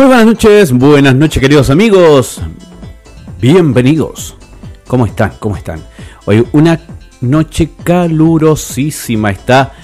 Muy 0.00 0.06
buenas 0.06 0.24
noches, 0.24 0.72
buenas 0.72 1.14
noches 1.14 1.42
queridos 1.42 1.68
amigos. 1.68 2.40
Bienvenidos. 3.38 4.34
¿Cómo 4.86 5.04
están? 5.04 5.34
¿Cómo 5.38 5.58
están? 5.58 5.84
Hoy 6.24 6.42
una 6.52 6.80
noche 7.20 7.72
calurosísima. 7.84 9.30
Está 9.30 9.74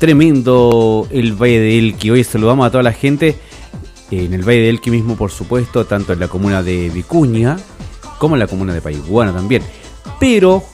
tremendo 0.00 1.06
el 1.12 1.34
Valle 1.34 1.60
de 1.60 1.78
Elqui. 1.78 2.10
Hoy 2.10 2.24
saludamos 2.24 2.66
a 2.66 2.70
toda 2.72 2.82
la 2.82 2.92
gente 2.92 3.38
en 4.10 4.34
el 4.34 4.42
Valle 4.42 4.62
de 4.62 4.68
Elqui 4.68 4.90
mismo, 4.90 5.14
por 5.14 5.30
supuesto, 5.30 5.84
tanto 5.84 6.12
en 6.12 6.18
la 6.18 6.26
comuna 6.26 6.60
de 6.60 6.90
Vicuña 6.90 7.56
como 8.18 8.34
en 8.34 8.40
la 8.40 8.48
comuna 8.48 8.74
de 8.74 8.80
Paiguana 8.80 9.32
también. 9.32 9.62
Pero 10.18 10.64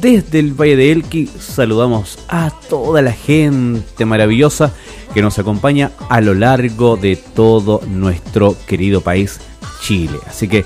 desde 0.00 0.38
el 0.38 0.52
Valle 0.52 0.76
de 0.76 0.92
Elqui 0.92 1.26
saludamos 1.26 2.18
a 2.28 2.50
toda 2.68 3.02
la 3.02 3.12
gente 3.12 4.04
maravillosa 4.04 4.72
que 5.12 5.22
nos 5.22 5.38
acompaña 5.38 5.92
a 6.08 6.20
lo 6.20 6.34
largo 6.34 6.96
de 6.96 7.16
todo 7.16 7.80
nuestro 7.86 8.56
querido 8.66 9.00
país 9.00 9.40
Chile. 9.80 10.18
Así 10.26 10.48
que 10.48 10.64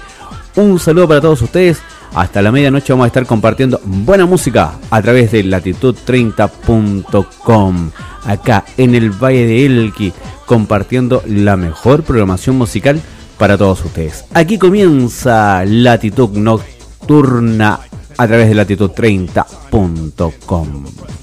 un 0.56 0.78
saludo 0.78 1.08
para 1.08 1.20
todos 1.20 1.42
ustedes. 1.42 1.82
Hasta 2.14 2.40
la 2.40 2.50
medianoche 2.50 2.90
vamos 2.92 3.04
a 3.04 3.08
estar 3.08 3.26
compartiendo 3.26 3.78
buena 3.84 4.24
música 4.24 4.78
a 4.90 5.02
través 5.02 5.30
de 5.32 5.44
latitud30.com. 5.44 7.90
Acá 8.24 8.64
en 8.76 8.94
el 8.94 9.10
Valle 9.10 9.46
de 9.46 9.66
Elqui, 9.66 10.12
compartiendo 10.46 11.22
la 11.26 11.56
mejor 11.56 12.02
programación 12.02 12.56
musical 12.56 13.00
para 13.36 13.58
todos 13.58 13.84
ustedes. 13.84 14.24
Aquí 14.34 14.58
comienza 14.58 15.64
Latitud 15.66 16.30
Nocturna 16.30 17.80
a 18.18 18.26
través 18.26 18.48
de 18.48 18.56
latitud30.com. 18.56 21.17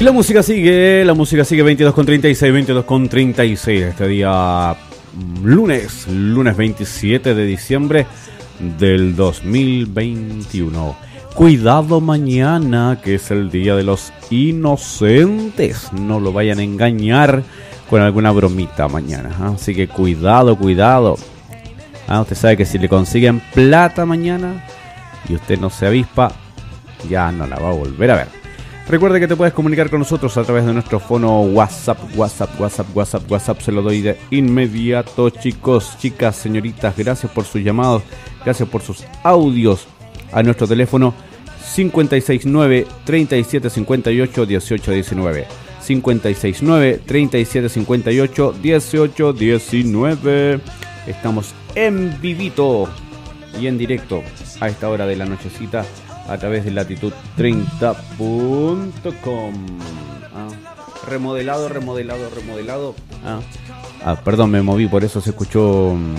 La 0.00 0.12
música 0.12 0.42
sigue, 0.42 1.04
la 1.04 1.12
música 1.12 1.44
sigue 1.44 1.62
22 1.62 1.92
con 1.92 2.06
36, 2.06 2.52
22 2.54 2.84
con 2.86 3.06
36. 3.06 3.82
Este 3.82 4.08
día 4.08 4.74
mm, 5.12 5.44
lunes, 5.44 6.08
lunes 6.08 6.56
27 6.56 7.34
de 7.34 7.44
diciembre 7.44 8.06
del 8.78 9.14
2021. 9.14 10.96
Cuidado 11.34 12.00
mañana, 12.00 12.98
que 13.04 13.16
es 13.16 13.30
el 13.30 13.50
día 13.50 13.76
de 13.76 13.82
los 13.82 14.10
inocentes. 14.30 15.92
No 15.92 16.18
lo 16.18 16.32
vayan 16.32 16.60
a 16.60 16.62
engañar 16.62 17.42
con 17.90 18.00
alguna 18.00 18.30
bromita 18.30 18.88
mañana. 18.88 19.36
¿ah? 19.38 19.52
Así 19.54 19.74
que 19.74 19.86
cuidado, 19.86 20.56
cuidado. 20.56 21.18
Ah, 22.08 22.22
usted 22.22 22.36
sabe 22.36 22.56
que 22.56 22.64
si 22.64 22.78
le 22.78 22.88
consiguen 22.88 23.42
plata 23.52 24.06
mañana 24.06 24.64
y 25.28 25.34
usted 25.34 25.60
no 25.60 25.68
se 25.68 25.86
avispa, 25.86 26.32
ya 27.06 27.30
no 27.30 27.46
la 27.46 27.56
va 27.56 27.68
a 27.68 27.74
volver 27.74 28.10
a 28.12 28.16
ver. 28.16 28.39
Recuerde 28.90 29.20
que 29.20 29.28
te 29.28 29.36
puedes 29.36 29.54
comunicar 29.54 29.88
con 29.88 30.00
nosotros 30.00 30.36
a 30.36 30.42
través 30.42 30.66
de 30.66 30.72
nuestro 30.72 30.98
fono 30.98 31.42
WhatsApp, 31.42 31.96
WhatsApp, 32.16 32.58
WhatsApp, 32.58 32.88
WhatsApp, 32.92 33.30
WhatsApp. 33.30 33.60
Se 33.60 33.70
lo 33.70 33.82
doy 33.82 34.00
de 34.00 34.18
inmediato, 34.32 35.30
chicos, 35.30 35.96
chicas, 36.00 36.34
señoritas. 36.34 36.96
Gracias 36.96 37.30
por 37.30 37.44
sus 37.44 37.62
llamados, 37.62 38.02
gracias 38.44 38.68
por 38.68 38.82
sus 38.82 39.04
audios 39.22 39.86
a 40.32 40.42
nuestro 40.42 40.66
teléfono 40.66 41.14
569 41.76 42.84
3758 43.04 44.46
1819. 44.46 45.46
569 45.86 47.00
3758 47.06 48.54
1819. 48.60 50.60
Estamos 51.06 51.54
en 51.76 52.20
vivito 52.20 52.88
y 53.60 53.68
en 53.68 53.78
directo 53.78 54.24
a 54.58 54.66
esta 54.66 54.88
hora 54.88 55.06
de 55.06 55.14
la 55.14 55.26
nochecita 55.26 55.84
a 56.30 56.38
través 56.38 56.64
de 56.64 56.72
latitud30.com. 56.72 59.54
Ah, 60.32 60.48
remodelado, 61.06 61.68
remodelado, 61.68 62.30
remodelado. 62.30 62.94
Ah, 63.24 63.40
ah, 64.04 64.20
perdón, 64.24 64.52
me 64.52 64.62
moví, 64.62 64.86
por 64.86 65.02
eso 65.02 65.20
se 65.20 65.30
escuchó 65.30 65.96
mm, 65.96 66.14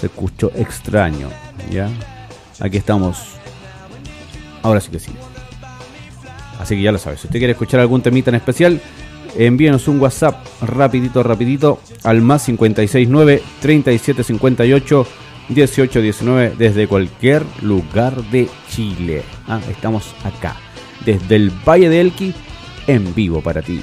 se 0.00 0.06
escuchó 0.06 0.52
extraño, 0.54 1.28
¿ya? 1.70 1.90
Aquí 2.60 2.76
estamos. 2.76 3.34
Ahora 4.62 4.80
sí 4.80 4.92
que 4.92 5.00
sí. 5.00 5.10
Así 6.60 6.76
que 6.76 6.82
ya 6.82 6.92
lo 6.92 6.98
sabes, 6.98 7.18
si 7.20 7.26
usted 7.26 7.40
quiere 7.40 7.50
escuchar 7.52 7.80
algún 7.80 8.00
temita 8.00 8.30
en 8.30 8.36
especial, 8.36 8.80
envíenos 9.36 9.88
un 9.88 10.00
WhatsApp 10.00 10.46
rapidito, 10.62 11.24
rapidito 11.24 11.80
al 12.04 12.22
más 12.22 12.44
569 12.44 13.42
3758 13.60 15.06
1819 15.48 16.54
desde 16.56 16.88
cualquier 16.88 17.42
lugar 17.62 18.16
de 18.30 18.48
Chile. 18.70 19.22
Ah, 19.46 19.60
estamos 19.70 20.14
acá, 20.24 20.56
desde 21.04 21.36
el 21.36 21.50
Valle 21.50 21.88
de 21.88 22.00
Elqui, 22.00 22.34
en 22.86 23.14
vivo 23.14 23.40
para 23.40 23.62
ti. 23.62 23.80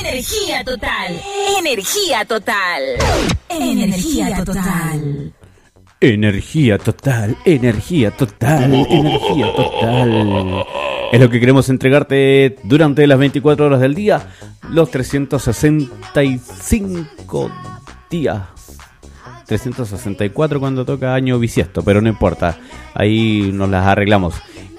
Energía 0.00 0.64
total. 0.64 1.20
Energía 1.58 2.24
total. 2.24 2.82
Energía 3.48 4.44
total. 4.44 5.32
Energía 6.00 6.78
total, 6.78 7.36
energía 7.44 8.10
total, 8.10 8.74
energía 8.74 9.54
total. 9.54 10.64
Es 11.12 11.20
lo 11.20 11.30
que 11.30 11.38
queremos 11.40 11.68
entregarte 11.70 12.56
durante 12.64 13.06
las 13.06 13.18
24 13.18 13.66
horas 13.66 13.80
del 13.80 13.94
día, 13.94 14.30
los 14.68 14.90
365 14.90 17.50
días 18.10 18.42
364 19.46 20.60
cuando 20.60 20.84
toca 20.84 21.14
año 21.14 21.38
bisiesto, 21.38 21.82
pero 21.82 22.00
no 22.00 22.08
importa, 22.08 22.58
ahí 22.94 23.50
nos 23.52 23.68
las 23.68 23.86
arreglamos. 23.86 24.34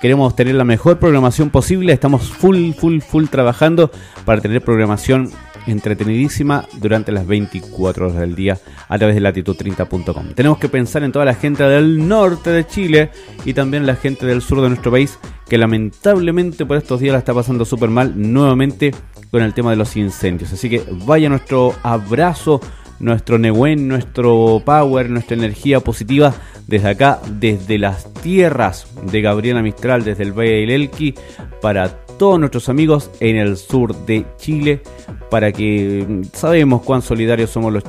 Queremos 0.06 0.36
tener 0.36 0.54
la 0.54 0.66
mejor 0.66 1.00
programación 1.00 1.50
posible, 1.50 1.92
estamos 1.92 2.30
full, 2.30 2.74
full, 2.74 3.00
full 3.00 3.26
trabajando 3.26 3.90
para 4.24 4.40
tener 4.40 4.62
programación 4.62 5.32
entretenidísima 5.66 6.68
durante 6.80 7.12
las 7.12 7.26
24 7.26 8.06
horas 8.06 8.20
del 8.20 8.36
día 8.36 8.60
a 8.88 9.00
través 9.00 9.16
de 9.16 9.22
latitud30.com. 9.24 10.36
Tenemos 10.36 10.60
que 10.60 10.70
pensar 10.70 11.02
en 11.02 11.12
toda 11.12 11.26
la 11.26 11.34
gente 11.34 11.64
del 11.64 12.08
norte 12.08 12.52
de 12.52 12.68
Chile 12.68 13.10
y 13.46 13.56
también 13.56 13.88
la 13.88 13.96
gente 13.96 14.28
del 14.28 14.44
sur 14.44 14.62
de 14.62 14.70
nuestro 14.70 14.92
país 14.92 15.18
que 15.50 15.58
lamentablemente 15.58 16.68
por 16.68 16.78
estos 16.78 17.00
días 17.00 17.14
la 17.14 17.18
está 17.18 17.34
pasando 17.34 17.66
súper 17.66 17.90
mal 17.90 18.14
nuevamente 18.16 18.94
con 19.32 19.42
el 19.42 19.56
tema 19.56 19.72
de 19.72 19.78
los 19.78 19.98
incendios. 19.98 20.54
Así 20.54 20.70
que 20.70 20.84
vaya 20.88 21.30
nuestro 21.30 21.74
abrazo 21.82 22.62
nuestro 23.00 23.38
Nehuen, 23.38 23.88
nuestro 23.88 24.62
power, 24.64 25.10
nuestra 25.10 25.36
energía 25.36 25.80
positiva 25.80 26.34
desde 26.68 26.90
acá, 26.90 27.20
desde 27.28 27.78
las 27.78 28.12
tierras 28.14 28.88
de 29.04 29.22
Gabriela 29.22 29.62
Mistral, 29.62 30.04
desde 30.04 30.24
el 30.24 30.34
Valle 30.34 30.62
del 30.62 30.72
Elqui, 30.72 31.16
para 31.62 31.90
todos 32.18 32.40
nuestros 32.40 32.70
amigos 32.70 33.12
en 33.20 33.36
el 33.36 33.58
sur 33.58 33.96
de 34.06 34.26
Chile, 34.38 34.82
para 35.30 35.52
que 35.52 36.06
mm, 36.08 36.22
sabemos 36.34 36.82
cuán 36.84 37.02
solidarios 37.02 37.50
somos 37.50 37.74
los, 37.74 37.84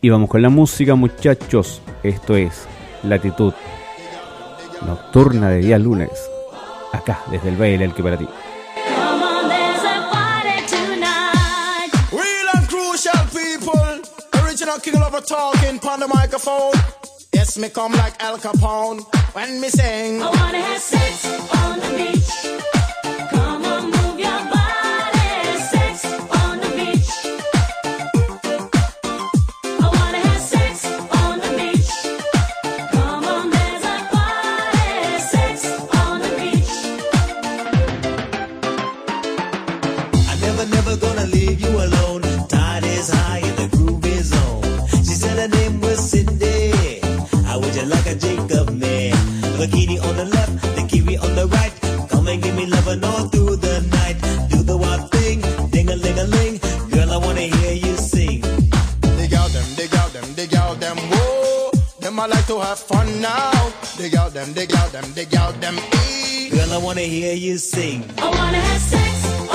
Y 0.00 0.08
vamos 0.08 0.30
con 0.30 0.40
la 0.40 0.48
música, 0.48 0.94
muchachos. 0.94 1.82
Esto 2.02 2.34
es 2.34 2.66
Latitud 3.02 3.52
Nocturna 4.86 5.50
de 5.50 5.58
día 5.58 5.78
lunes. 5.78 6.08
Acá, 6.92 7.22
desde 7.30 7.50
el 7.50 7.58
baile 7.58 7.84
el 7.84 7.92
que 7.92 8.02
para 8.02 8.16
ti. 8.16 8.26
King 14.82 14.94
of 14.94 15.26
talking 15.26 15.78
on 15.86 16.00
the 16.00 16.08
microphone. 16.08 16.72
Yes, 17.34 17.58
me 17.58 17.68
come 17.68 17.92
like 17.92 18.20
Al 18.22 18.38
Capone 18.38 19.02
when 19.34 19.60
me 19.60 19.68
sing. 19.68 20.22
I 20.22 20.30
wanna 20.30 20.58
have 20.58 20.80
sex 20.80 21.26
on 21.54 21.78
the 21.78 21.96
beach. 21.98 22.81
Bikini 49.62 49.70
kitty 49.70 49.98
on 50.00 50.16
the 50.16 50.24
left, 50.24 50.60
the 50.74 50.82
kiwi 50.88 51.16
on 51.18 51.36
the 51.36 51.46
right. 51.46 51.72
Come 52.10 52.26
and 52.26 52.42
give 52.42 52.56
me 52.56 52.66
love 52.66 52.88
and 52.88 53.04
all 53.04 53.28
through 53.28 53.54
the 53.56 53.80
night. 53.92 54.18
Do 54.50 54.60
the 54.60 54.76
wild 54.76 55.08
thing, 55.12 55.40
ding 55.70 55.88
a 55.88 55.94
ling 55.94 56.18
a 56.18 56.24
ling. 56.24 56.58
Girl, 56.90 57.12
I 57.12 57.16
wanna 57.16 57.42
hear 57.42 57.72
you 57.72 57.96
sing. 57.96 58.40
Dig 59.18 59.32
out 59.34 59.50
them, 59.50 59.64
dig 59.76 59.94
out 59.94 60.12
them, 60.12 60.24
dig 60.34 60.52
out 60.56 60.80
them. 60.80 60.96
Whoa, 60.96 61.70
them 62.00 62.18
I 62.18 62.26
like 62.26 62.46
to 62.48 62.58
have 62.58 62.80
fun 62.80 63.20
now. 63.20 63.72
Dig 63.96 64.16
out 64.16 64.34
them, 64.34 64.52
dig 64.52 64.74
out 64.74 64.90
them, 64.90 65.04
dig 65.14 65.32
out 65.36 65.54
them. 65.60 65.76
Girl, 66.50 66.72
I 66.72 66.78
wanna 66.82 67.02
hear 67.02 67.34
you 67.34 67.56
sing. 67.56 68.02
I 68.18 68.30
wanna 68.30 68.58
have 68.58 68.80
sex. 68.80 69.51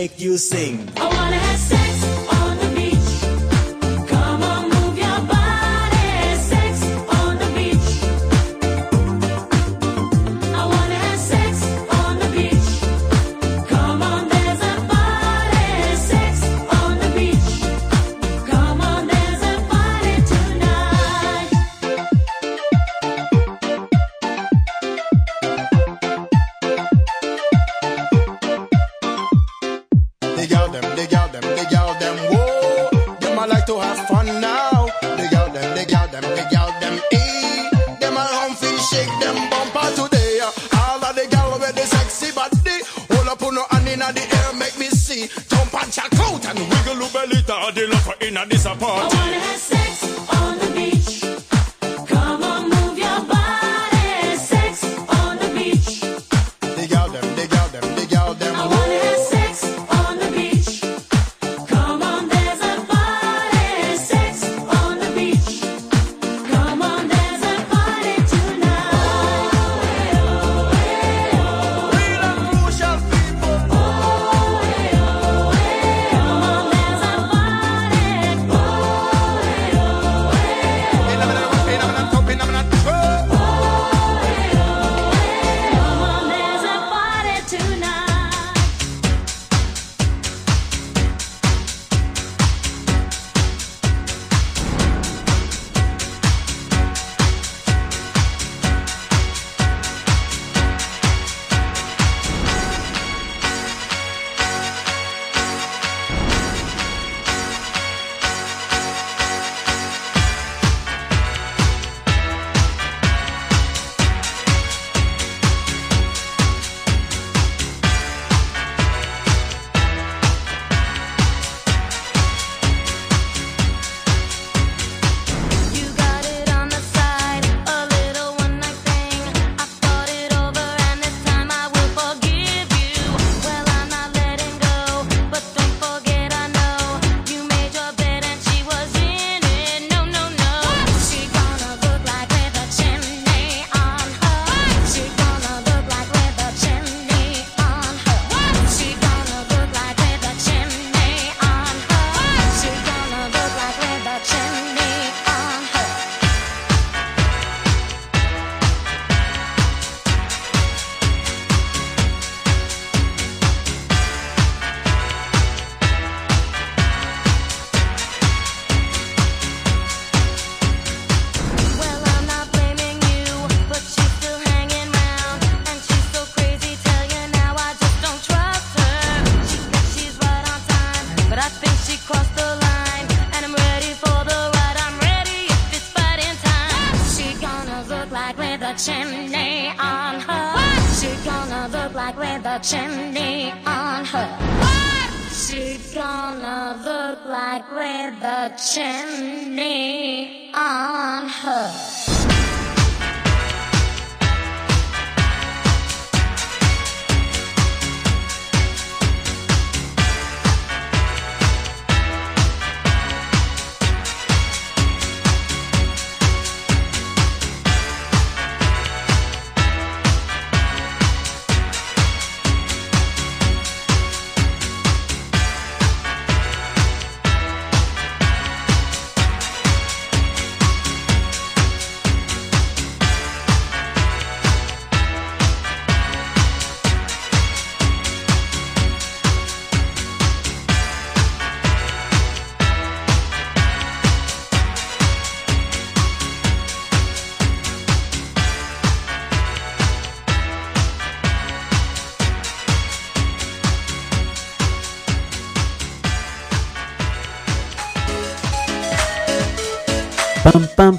make 0.00 0.18
you 0.18 0.38
sing. 0.38 0.88
I 0.96 1.04
wanna 1.14 1.36
have 1.36 1.58
sex. 1.58 1.79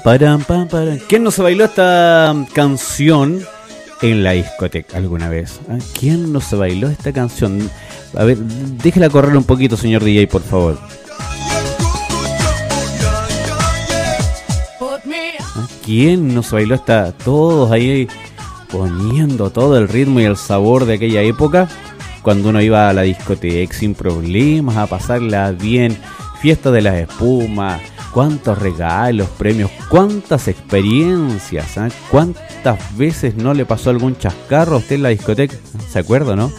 Param, 0.04 0.42
pam, 0.42 0.68
param. 0.68 0.98
¿Quién 1.08 1.22
no 1.22 1.30
se 1.30 1.42
bailó 1.42 1.64
esta 1.64 2.34
canción 2.52 3.40
en 4.00 4.24
la 4.24 4.32
discoteca 4.32 4.98
alguna 4.98 5.28
vez? 5.28 5.60
¿Ah? 5.68 5.78
¿Quién 5.98 6.32
no 6.32 6.40
se 6.40 6.56
bailó 6.56 6.88
esta 6.88 7.12
canción? 7.12 7.70
A 8.16 8.24
ver, 8.24 8.38
déjela 8.38 9.08
correr 9.10 9.36
un 9.36 9.44
poquito, 9.44 9.76
señor 9.76 10.04
DJ, 10.04 10.26
por 10.26 10.42
favor. 10.42 10.78
¿Ah? 14.80 15.68
¿Quién 15.84 16.34
no 16.34 16.42
se 16.42 16.54
bailó 16.54 16.74
esta? 16.74 17.12
Todos 17.12 17.70
ahí 17.70 18.08
poniendo 18.70 19.50
todo 19.50 19.76
el 19.78 19.88
ritmo 19.88 20.20
y 20.20 20.24
el 20.24 20.36
sabor 20.36 20.86
de 20.86 20.94
aquella 20.94 21.22
época. 21.22 21.68
Cuando 22.22 22.50
uno 22.50 22.60
iba 22.60 22.88
a 22.88 22.92
la 22.92 23.02
discoteca 23.02 23.74
sin 23.74 23.94
problemas, 23.94 24.76
a 24.76 24.86
pasarla 24.86 25.50
bien. 25.52 25.96
Fiesta 26.40 26.70
de 26.70 26.82
las 26.82 26.94
espumas. 26.94 27.80
Cuántos 28.12 28.58
regalos, 28.58 29.28
premios, 29.38 29.70
cuántas 29.88 30.48
experiencias. 30.48 31.78
¿ah? 31.78 31.88
¿Cuántas 32.10 32.96
veces 32.96 33.36
no 33.36 33.54
le 33.54 33.64
pasó 33.64 33.90
algún 33.90 34.16
chascarro 34.16 34.74
a 34.76 34.78
usted 34.78 34.96
en 34.96 35.02
la 35.02 35.08
discoteca? 35.08 35.56
¿Se 35.90 35.98
acuerda, 35.98 36.36
no? 36.36 36.52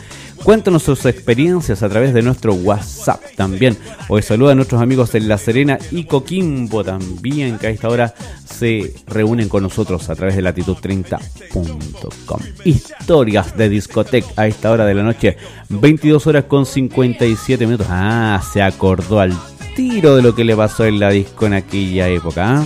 Cuéntanos 0.44 0.84
sus 0.84 1.06
experiencias 1.06 1.84
a 1.84 1.89
través 1.89 2.13
de 2.13 2.22
nuestro 2.22 2.54
WhatsApp 2.54 3.22
también. 3.38 3.78
Hoy 4.10 4.22
saluda 4.22 4.52
a 4.52 4.56
nuestros 4.56 4.82
amigos 4.82 5.16
en 5.16 5.30
La 5.30 5.38
Serena 5.38 5.80
y 5.89 6.04
Coquimbo 6.04 6.84
también, 6.84 7.58
que 7.58 7.68
a 7.68 7.70
esta 7.70 7.88
hora 7.88 8.13
se 8.44 8.94
reúnen 9.08 9.48
con 9.48 9.63
nosotros 9.63 10.10
a 10.10 10.16
través 10.16 10.36
de 10.36 10.44
latitud30.com. 10.44 12.39
Historias 12.66 13.56
de 13.56 13.70
discoteca 13.70 14.28
a 14.36 14.48
esta 14.48 14.70
hora 14.72 14.86
de 14.86 14.94
la 14.94 15.04
noche, 15.04 15.38
22 15.70 16.28
horas 16.28 16.44
con 16.44 16.66
57 16.66 17.66
minutos. 17.66 17.88
Ah, 17.89 18.44
se 18.52 18.62
acordó 18.62 19.22
al 19.22 19.32
tiro 19.76 20.16
de 20.16 20.22
lo 20.22 20.36
que 20.36 20.44
le 20.44 20.56
pasó 20.56 20.86
en 20.86 21.00
la 21.00 21.10
disco 21.10 21.46
en 21.46 21.54
aquella 21.54 22.08
época. 22.08 22.58
¿ah? 22.58 22.64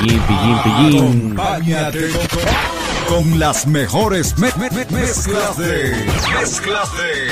Pillín, 0.00 0.20
pillín, 0.20 0.56
pillín. 0.64 1.32
Acompáñate 1.38 2.08
con, 3.08 3.22
con 3.24 3.38
las 3.38 3.66
mejores 3.66 4.36
me- 4.38 4.50
me- 4.58 4.70
me- 4.70 4.86
mezclas 4.90 5.56
de. 5.58 5.94
Mezclas 6.40 6.88
de. 6.96 7.28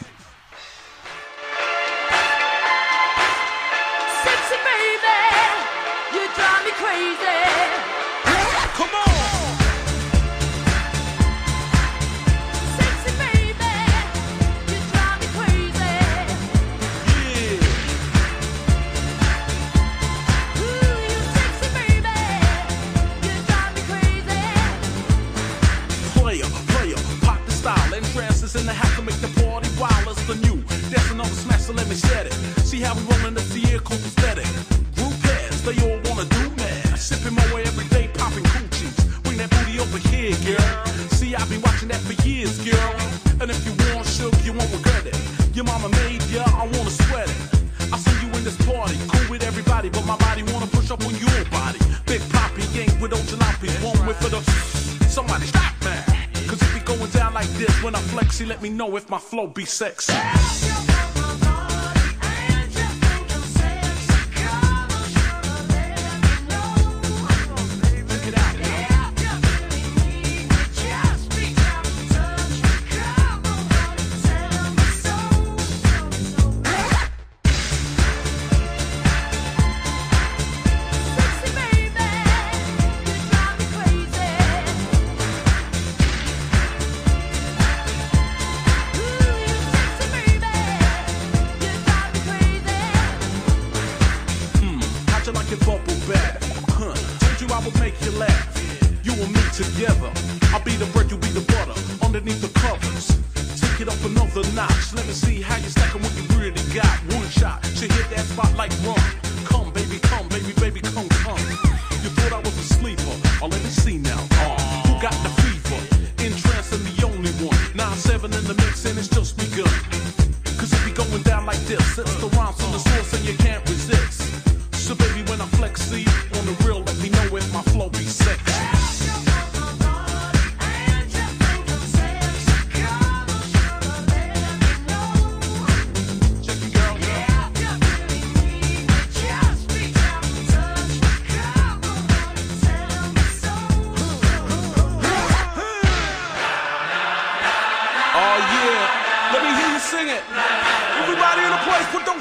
six. 59.83 60.12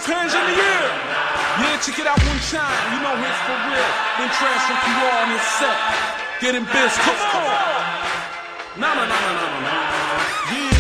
Hands 0.05 0.33
in 0.33 0.43
the 0.45 0.57
air. 0.57 0.87
Yeah, 1.61 1.77
check 1.83 1.99
it 1.99 2.07
out 2.07 2.17
one 2.17 2.41
time. 2.49 2.81
You 2.93 2.99
know 3.03 3.13
it's 3.21 3.41
for 3.45 3.57
real. 3.69 3.89
Then 4.17 4.29
trance 4.33 4.63
from 4.65 4.77
PR 4.81 5.13
on 5.21 5.39
set. 5.59 5.77
Getting 6.41 6.65
biz, 6.65 6.93
come 7.05 7.19
on. 7.37 7.81
No, 8.79 8.89
no, 8.95 9.03
no, 9.05 9.17
no, 9.21 9.33
no, 9.35 9.59
no. 9.61 9.77
Yeah. 10.53 10.70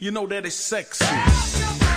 You 0.00 0.10
know 0.10 0.26
that 0.26 0.46
it's 0.46 0.54
sexy. 0.54 1.87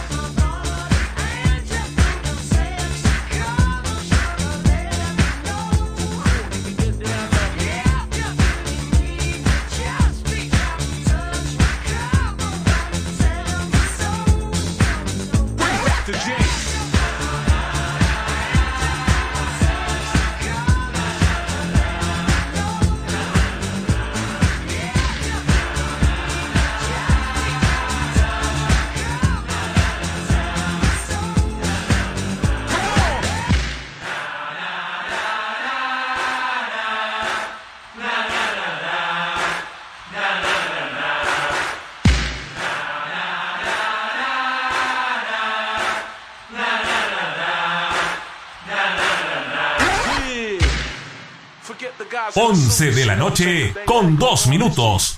11 52.51 52.91
de 52.91 53.05
la 53.05 53.15
noche 53.15 53.73
con 53.85 54.17
2 54.17 54.47
minutos. 54.47 55.17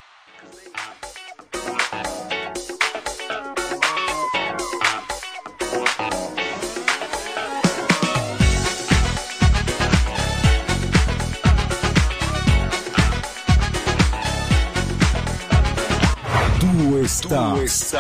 Tú 16.60 16.98
estás, 17.04 17.94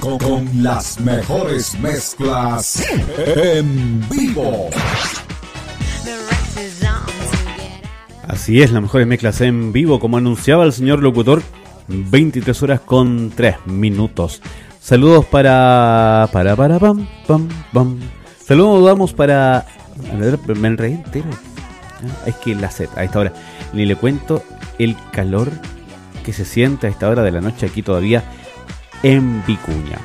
con- 0.00 0.18
con 0.18 0.62
las 0.62 0.98
mejores 1.00 1.78
mezclas 1.78 2.82
en 3.18 4.06
vivo. 4.08 4.70
Así 8.46 8.62
es, 8.62 8.70
las 8.70 8.80
mejores 8.80 9.08
mezclas 9.08 9.40
en 9.40 9.72
vivo, 9.72 9.98
como 9.98 10.18
anunciaba 10.18 10.62
el 10.62 10.72
señor 10.72 11.02
locutor, 11.02 11.42
23 11.88 12.62
horas 12.62 12.78
con 12.78 13.32
3 13.34 13.56
minutos. 13.66 14.40
Saludos 14.80 15.24
para. 15.24 16.28
para. 16.32 16.54
para. 16.54 16.78
pam, 16.78 17.08
pam, 17.26 17.48
pam. 17.72 17.98
Saludos 18.38 18.84
damos 18.84 19.12
para. 19.14 19.66
Me 20.60 20.68
enredé 20.68 20.94
entero. 20.94 21.26
Ah, 22.04 22.28
Es 22.28 22.36
que 22.36 22.54
la 22.54 22.70
sed, 22.70 22.88
a 22.94 23.02
esta 23.02 23.18
hora. 23.18 23.32
Ni 23.72 23.84
le 23.84 23.96
cuento 23.96 24.44
el 24.78 24.94
calor 25.10 25.50
que 26.24 26.32
se 26.32 26.44
siente 26.44 26.86
a 26.86 26.90
esta 26.90 27.08
hora 27.08 27.24
de 27.24 27.32
la 27.32 27.40
noche 27.40 27.66
aquí 27.66 27.82
todavía 27.82 28.22
en 29.02 29.44
Vicuña. 29.44 29.98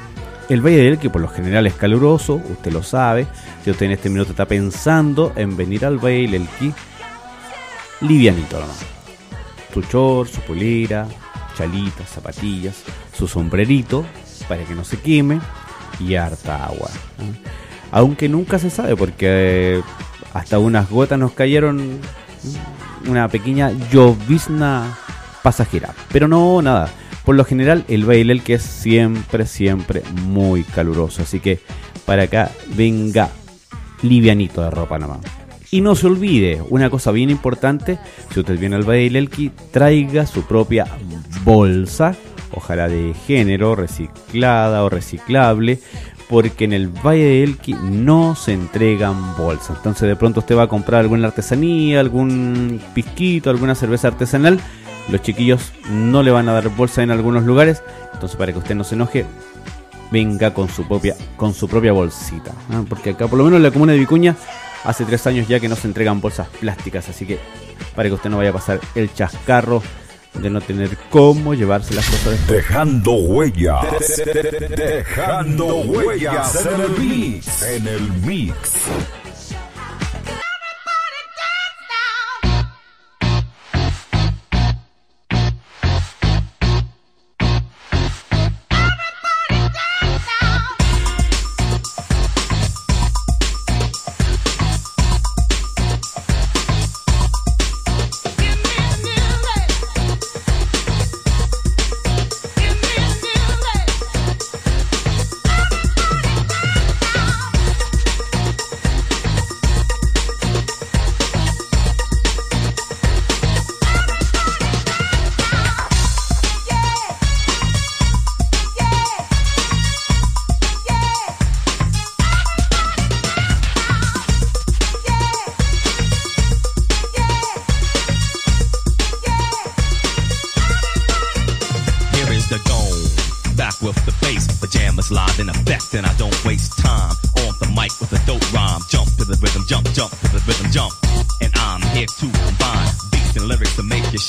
El 0.49 0.65
Valle 0.65 0.77
del 0.77 0.97
que 0.97 1.11
por 1.11 1.21
lo 1.21 1.27
general 1.27 1.67
es 1.67 1.75
caluroso, 1.75 2.41
usted 2.49 2.71
lo 2.71 2.81
sabe. 2.81 3.27
Si 3.63 3.69
usted 3.69 3.85
en 3.85 3.91
este 3.91 4.09
minuto 4.09 4.31
está 4.31 4.47
pensando 4.47 5.31
en 5.35 5.55
venir 5.55 5.85
al 5.85 6.03
Valle 6.03 6.23
del 6.23 6.33
Elqui, 6.33 6.73
livianito 8.01 8.59
nomás. 8.59 8.79
Su 9.73 9.81
short, 9.81 10.29
su 10.29 10.41
polera, 10.41 11.07
chalitas, 11.57 12.09
zapatillas, 12.09 12.83
su 13.13 13.27
sombrerito 13.27 14.05
para 14.47 14.63
que 14.63 14.75
no 14.75 14.83
se 14.83 14.99
queme 14.99 15.39
y 15.99 16.15
harta 16.15 16.65
agua. 16.65 16.89
Aunque 17.91 18.29
nunca 18.29 18.59
se 18.59 18.69
sabe 18.69 18.95
porque 18.95 19.27
eh, 19.79 19.81
hasta 20.33 20.59
unas 20.59 20.89
gotas 20.89 21.19
nos 21.19 21.33
cayeron, 21.33 21.99
una 23.07 23.27
pequeña 23.27 23.71
llovizna 23.91 24.97
pasajera. 25.43 25.93
Pero 26.11 26.27
no, 26.27 26.61
nada. 26.61 26.89
Por 27.25 27.35
lo 27.35 27.45
general 27.45 27.85
el 27.87 28.05
baile 28.05 28.39
que 28.39 28.55
es 28.55 28.63
siempre, 28.63 29.45
siempre 29.45 30.03
muy 30.25 30.63
caluroso. 30.63 31.21
Así 31.21 31.39
que 31.39 31.59
para 32.05 32.23
acá 32.23 32.51
venga 32.75 33.29
livianito 34.01 34.63
de 34.63 34.71
ropa 34.71 34.97
nomás. 34.97 35.40
Y 35.73 35.79
no 35.79 35.95
se 35.95 36.07
olvide, 36.07 36.61
una 36.69 36.89
cosa 36.89 37.11
bien 37.11 37.29
importante, 37.29 37.97
si 38.33 38.41
usted 38.41 38.59
viene 38.59 38.75
al 38.75 38.83
Valle 38.83 39.03
del 39.03 39.15
Elqui, 39.15 39.51
traiga 39.71 40.25
su 40.25 40.43
propia 40.43 40.85
bolsa, 41.45 42.13
ojalá 42.51 42.89
de 42.89 43.13
género, 43.25 43.75
reciclada 43.75 44.83
o 44.83 44.89
reciclable, 44.89 45.79
porque 46.29 46.65
en 46.65 46.73
el 46.73 46.89
Valle 46.89 47.23
del 47.23 47.49
Elqui 47.51 47.73
no 47.73 48.35
se 48.35 48.51
entregan 48.51 49.37
bolsas. 49.37 49.77
Entonces 49.77 50.09
de 50.09 50.17
pronto 50.17 50.41
usted 50.41 50.57
va 50.57 50.63
a 50.63 50.67
comprar 50.67 50.99
alguna 50.99 51.27
artesanía, 51.27 52.01
algún 52.01 52.81
pisquito, 52.93 53.49
alguna 53.49 53.73
cerveza 53.73 54.09
artesanal, 54.09 54.59
los 55.09 55.21
chiquillos 55.21 55.71
no 55.89 56.21
le 56.21 56.31
van 56.31 56.49
a 56.49 56.53
dar 56.53 56.67
bolsa 56.67 57.01
en 57.01 57.11
algunos 57.11 57.45
lugares, 57.45 57.81
entonces 58.13 58.35
para 58.35 58.51
que 58.51 58.59
usted 58.59 58.75
no 58.75 58.83
se 58.83 58.95
enoje, 58.95 59.25
venga 60.11 60.53
con 60.53 60.67
su 60.67 60.85
propia, 60.85 61.15
con 61.37 61.53
su 61.53 61.69
propia 61.69 61.93
bolsita. 61.93 62.51
¿ah? 62.71 62.83
Porque 62.89 63.11
acá, 63.11 63.29
por 63.29 63.37
lo 63.37 63.45
menos 63.45 63.55
en 63.55 63.63
la 63.63 63.71
comuna 63.71 63.93
de 63.93 63.99
Vicuña, 63.99 64.35
hace 64.83 65.05
tres 65.05 65.25
años 65.27 65.47
ya 65.47 65.59
que 65.59 65.67
no 65.67 65.75
se 65.75 65.87
entregan 65.87 66.21
bolsas 66.21 66.47
plásticas. 66.59 67.09
Así 67.09 67.25
que 67.25 67.39
para 67.95 68.09
que 68.09 68.15
usted 68.15 68.29
no 68.29 68.37
vaya 68.37 68.51
a 68.51 68.53
pasar 68.53 68.79
el 68.95 69.13
chascarro 69.13 69.81
de 70.33 70.49
no 70.49 70.61
tener 70.61 70.97
cómo 71.09 71.53
llevarse 71.53 71.93
las 71.93 72.05
cosas 72.05 72.31
después. 72.31 72.57
Dejando 72.57 73.13
huellas. 73.13 73.85
Dejando 74.77 75.75
huellas 75.77 76.65
el. 76.97 77.63
En 77.63 77.87
el 77.87 78.11
mix. 78.25 78.53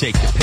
shake 0.03 0.15
the 0.15 0.42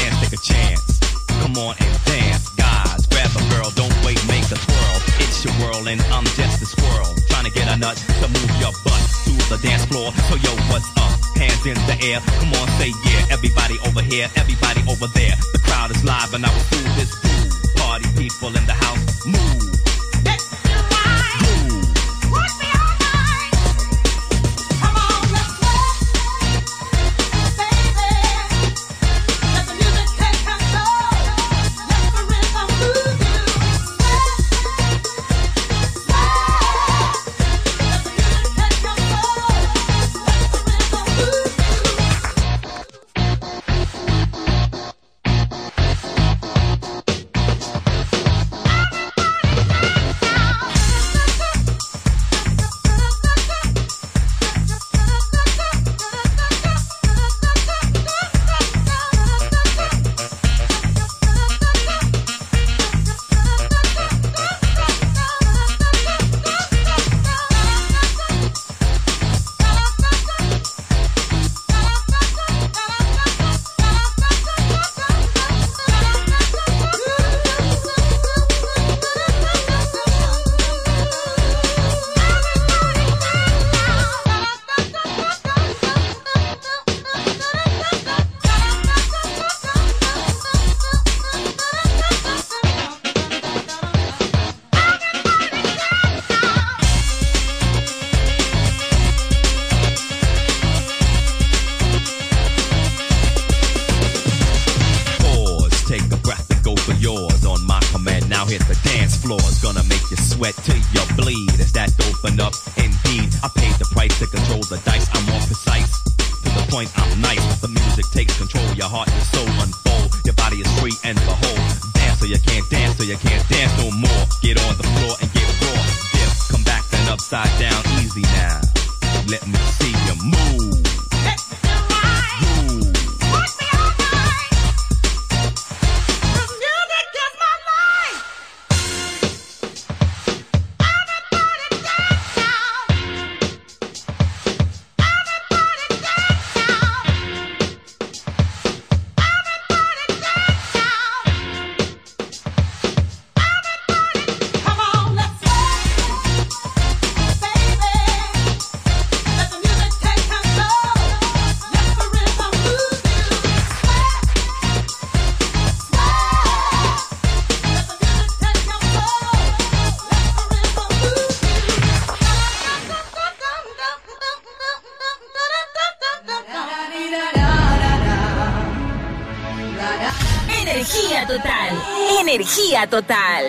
Energía 182.79 182.97
total. 182.97 183.45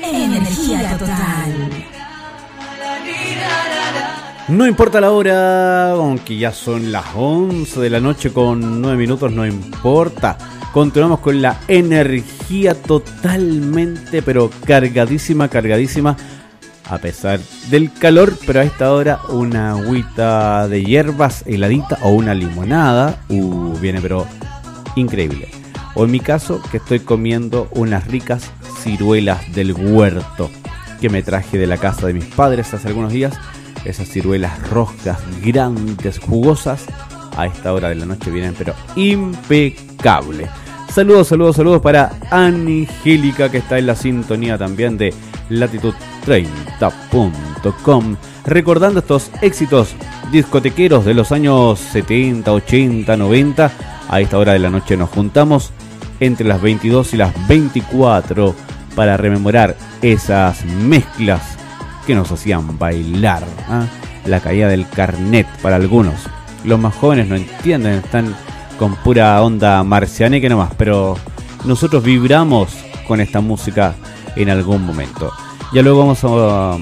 Energía 0.00 0.96
total. 0.96 1.70
No 4.46 4.64
importa 4.64 5.00
la 5.00 5.10
hora, 5.10 5.90
aunque 5.90 6.38
ya 6.38 6.52
son 6.52 6.92
las 6.92 7.04
11 7.16 7.80
de 7.80 7.90
la 7.90 7.98
noche 7.98 8.32
con 8.32 8.80
9 8.80 8.96
minutos, 8.96 9.32
no 9.32 9.44
importa. 9.44 10.38
Continuamos 10.72 11.18
con 11.18 11.42
la 11.42 11.58
energía 11.66 12.80
totalmente, 12.80 14.22
pero 14.22 14.50
cargadísima, 14.64 15.48
cargadísima. 15.48 16.16
A 16.88 16.98
pesar 16.98 17.40
del 17.70 17.92
calor, 17.92 18.36
pero 18.46 18.60
a 18.60 18.64
esta 18.64 18.92
hora 18.92 19.18
una 19.30 19.72
agüita 19.72 20.68
de 20.68 20.84
hierbas 20.84 21.42
heladita 21.44 21.98
o 22.02 22.10
una 22.10 22.34
limonada. 22.34 23.18
Uh, 23.30 23.76
viene 23.80 24.00
pero 24.00 24.28
increíble. 24.94 25.48
O 25.96 26.04
en 26.04 26.12
mi 26.12 26.20
caso, 26.20 26.62
que 26.70 26.76
estoy 26.76 27.00
comiendo 27.00 27.68
unas 27.72 28.06
ricas 28.06 28.52
ciruelas 28.82 29.54
del 29.54 29.72
huerto 29.72 30.50
que 31.00 31.08
me 31.08 31.22
traje 31.22 31.56
de 31.58 31.66
la 31.66 31.78
casa 31.78 32.06
de 32.06 32.12
mis 32.12 32.26
padres 32.26 32.72
hace 32.74 32.88
algunos 32.88 33.12
días. 33.12 33.34
Esas 33.84 34.08
ciruelas 34.08 34.68
rojas, 34.68 35.18
grandes, 35.42 36.18
jugosas. 36.18 36.84
A 37.36 37.46
esta 37.46 37.72
hora 37.72 37.88
de 37.88 37.94
la 37.94 38.06
noche 38.06 38.28
vienen, 38.30 38.54
pero 38.58 38.74
impecable. 38.96 40.48
Saludos, 40.92 41.28
saludos, 41.28 41.56
saludos 41.56 41.80
para 41.80 42.12
Angélica, 42.30 43.50
que 43.50 43.58
está 43.58 43.78
en 43.78 43.86
la 43.86 43.94
sintonía 43.94 44.58
también 44.58 44.98
de 44.98 45.14
latitud30.com. 45.48 48.16
Recordando 48.44 48.98
estos 49.00 49.30
éxitos 49.40 49.94
discotequeros 50.32 51.04
de 51.04 51.14
los 51.14 51.32
años 51.32 51.78
70, 51.78 52.52
80, 52.52 53.16
90. 53.16 53.72
A 54.08 54.20
esta 54.20 54.38
hora 54.38 54.52
de 54.52 54.58
la 54.58 54.70
noche 54.70 54.96
nos 54.96 55.10
juntamos 55.10 55.70
entre 56.18 56.46
las 56.46 56.60
22 56.60 57.14
y 57.14 57.16
las 57.16 57.48
24 57.48 58.54
para 58.94 59.16
rememorar 59.16 59.76
esas 60.02 60.64
mezclas 60.64 61.56
que 62.06 62.14
nos 62.14 62.30
hacían 62.30 62.78
bailar. 62.78 63.44
¿ah? 63.68 63.86
La 64.26 64.40
caída 64.40 64.68
del 64.68 64.88
carnet 64.88 65.46
para 65.62 65.76
algunos. 65.76 66.14
Los 66.64 66.78
más 66.78 66.94
jóvenes 66.94 67.28
no 67.28 67.36
entienden, 67.36 67.94
están 67.94 68.34
con 68.78 68.96
pura 68.96 69.42
onda 69.42 69.82
marcianeque 69.84 70.48
nomás, 70.48 70.72
pero 70.76 71.16
nosotros 71.64 72.02
vibramos 72.02 72.70
con 73.06 73.20
esta 73.20 73.40
música 73.40 73.94
en 74.36 74.50
algún 74.50 74.84
momento. 74.84 75.32
Ya 75.72 75.82
luego 75.82 76.00
vamos 76.00 76.24
a, 76.24 76.76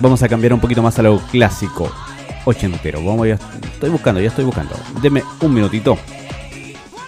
vamos 0.00 0.22
a 0.22 0.28
cambiar 0.28 0.52
un 0.52 0.60
poquito 0.60 0.82
más 0.82 0.98
a 0.98 1.02
lo 1.02 1.18
clásico 1.18 1.90
ochentero. 2.44 3.04
Vamos 3.04 3.26
estoy 3.26 3.90
buscando, 3.90 4.20
ya 4.20 4.28
estoy 4.28 4.44
buscando. 4.44 4.74
Deme 5.02 5.22
un 5.40 5.54
minutito 5.54 5.98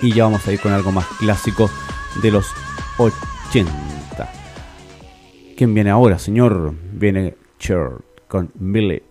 y 0.03 0.12
ya 0.12 0.24
vamos 0.24 0.46
a 0.46 0.53
ir 0.53 0.61
con 0.61 0.72
algo 0.72 0.92
más 0.92 1.07
clásico 1.18 1.70
de 2.22 2.30
los 2.30 2.46
80. 2.98 3.89
¿Quién 5.61 5.75
viene 5.75 5.91
ahora, 5.91 6.19
señor? 6.19 6.73
Viene 6.95 7.35
Cher 7.59 7.99
con 8.29 8.51
Billy. 8.55 9.03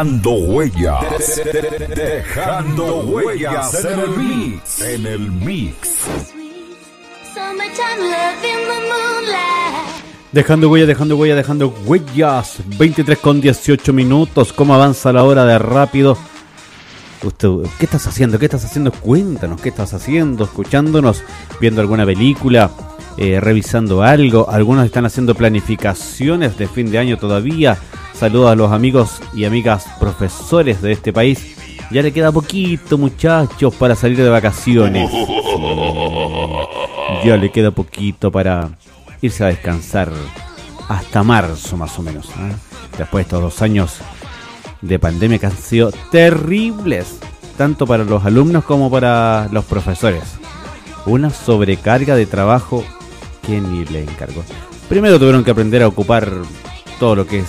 Dejando 0.00 0.32
huellas. 0.32 1.42
Dejando 1.94 3.00
huellas 3.02 3.84
en 3.84 4.00
el 4.00 4.08
mix. 4.16 4.80
En 4.80 5.06
el 5.06 5.30
mix. 5.30 5.90
Dejando 10.32 10.70
huellas, 10.70 10.88
dejando 10.88 11.16
huellas, 11.18 11.36
dejando 11.36 11.74
huellas. 11.84 12.60
23 12.78 13.18
con 13.18 13.42
18 13.42 13.92
minutos. 13.92 14.54
¿Cómo 14.54 14.74
avanza 14.74 15.12
la 15.12 15.22
hora 15.22 15.44
de 15.44 15.58
rápido? 15.58 16.16
¿Qué 17.78 17.84
estás 17.84 18.06
haciendo? 18.06 18.38
¿Qué 18.38 18.46
estás 18.46 18.64
haciendo? 18.64 18.92
Cuéntanos, 18.92 19.60
¿qué 19.60 19.68
estás 19.68 19.92
haciendo? 19.92 20.44
¿Escuchándonos? 20.44 21.22
¿Viendo 21.60 21.82
alguna 21.82 22.06
película? 22.06 22.70
Eh, 23.18 23.38
¿Revisando 23.38 24.02
algo? 24.02 24.48
Algunos 24.48 24.86
están 24.86 25.04
haciendo 25.04 25.34
planificaciones 25.34 26.56
de 26.56 26.68
fin 26.68 26.90
de 26.90 26.96
año 26.96 27.18
todavía. 27.18 27.76
Saludos 28.20 28.50
a 28.50 28.54
los 28.54 28.70
amigos 28.70 29.22
y 29.32 29.46
amigas 29.46 29.86
profesores 29.98 30.82
de 30.82 30.92
este 30.92 31.10
país. 31.10 31.56
Ya 31.90 32.02
le 32.02 32.12
queda 32.12 32.30
poquito, 32.30 32.98
muchachos, 32.98 33.74
para 33.76 33.96
salir 33.96 34.18
de 34.18 34.28
vacaciones. 34.28 35.10
Ya 37.24 37.36
le 37.36 37.50
queda 37.50 37.70
poquito 37.70 38.30
para 38.30 38.70
irse 39.20 39.42
a 39.42 39.48
descansar 39.48 40.10
hasta 40.88 41.22
marzo 41.22 41.76
más 41.76 41.98
o 41.98 42.02
menos. 42.02 42.28
¿eh? 42.28 42.54
Después 42.96 43.24
de 43.24 43.28
estos 43.28 43.42
dos 43.42 43.62
años 43.62 43.98
de 44.80 44.98
pandemia 44.98 45.38
que 45.38 45.46
han 45.46 45.56
sido 45.56 45.90
terribles, 46.10 47.18
tanto 47.56 47.86
para 47.86 48.04
los 48.04 48.24
alumnos 48.24 48.64
como 48.64 48.90
para 48.90 49.48
los 49.50 49.64
profesores. 49.64 50.22
Una 51.06 51.30
sobrecarga 51.30 52.16
de 52.16 52.26
trabajo 52.26 52.84
que 53.46 53.60
ni 53.60 53.84
le 53.86 54.02
encargó. 54.02 54.44
Primero 54.88 55.18
tuvieron 55.18 55.42
que 55.42 55.50
aprender 55.50 55.82
a 55.82 55.88
ocupar 55.88 56.30
todo 56.98 57.16
lo 57.16 57.26
que 57.26 57.40
es 57.40 57.48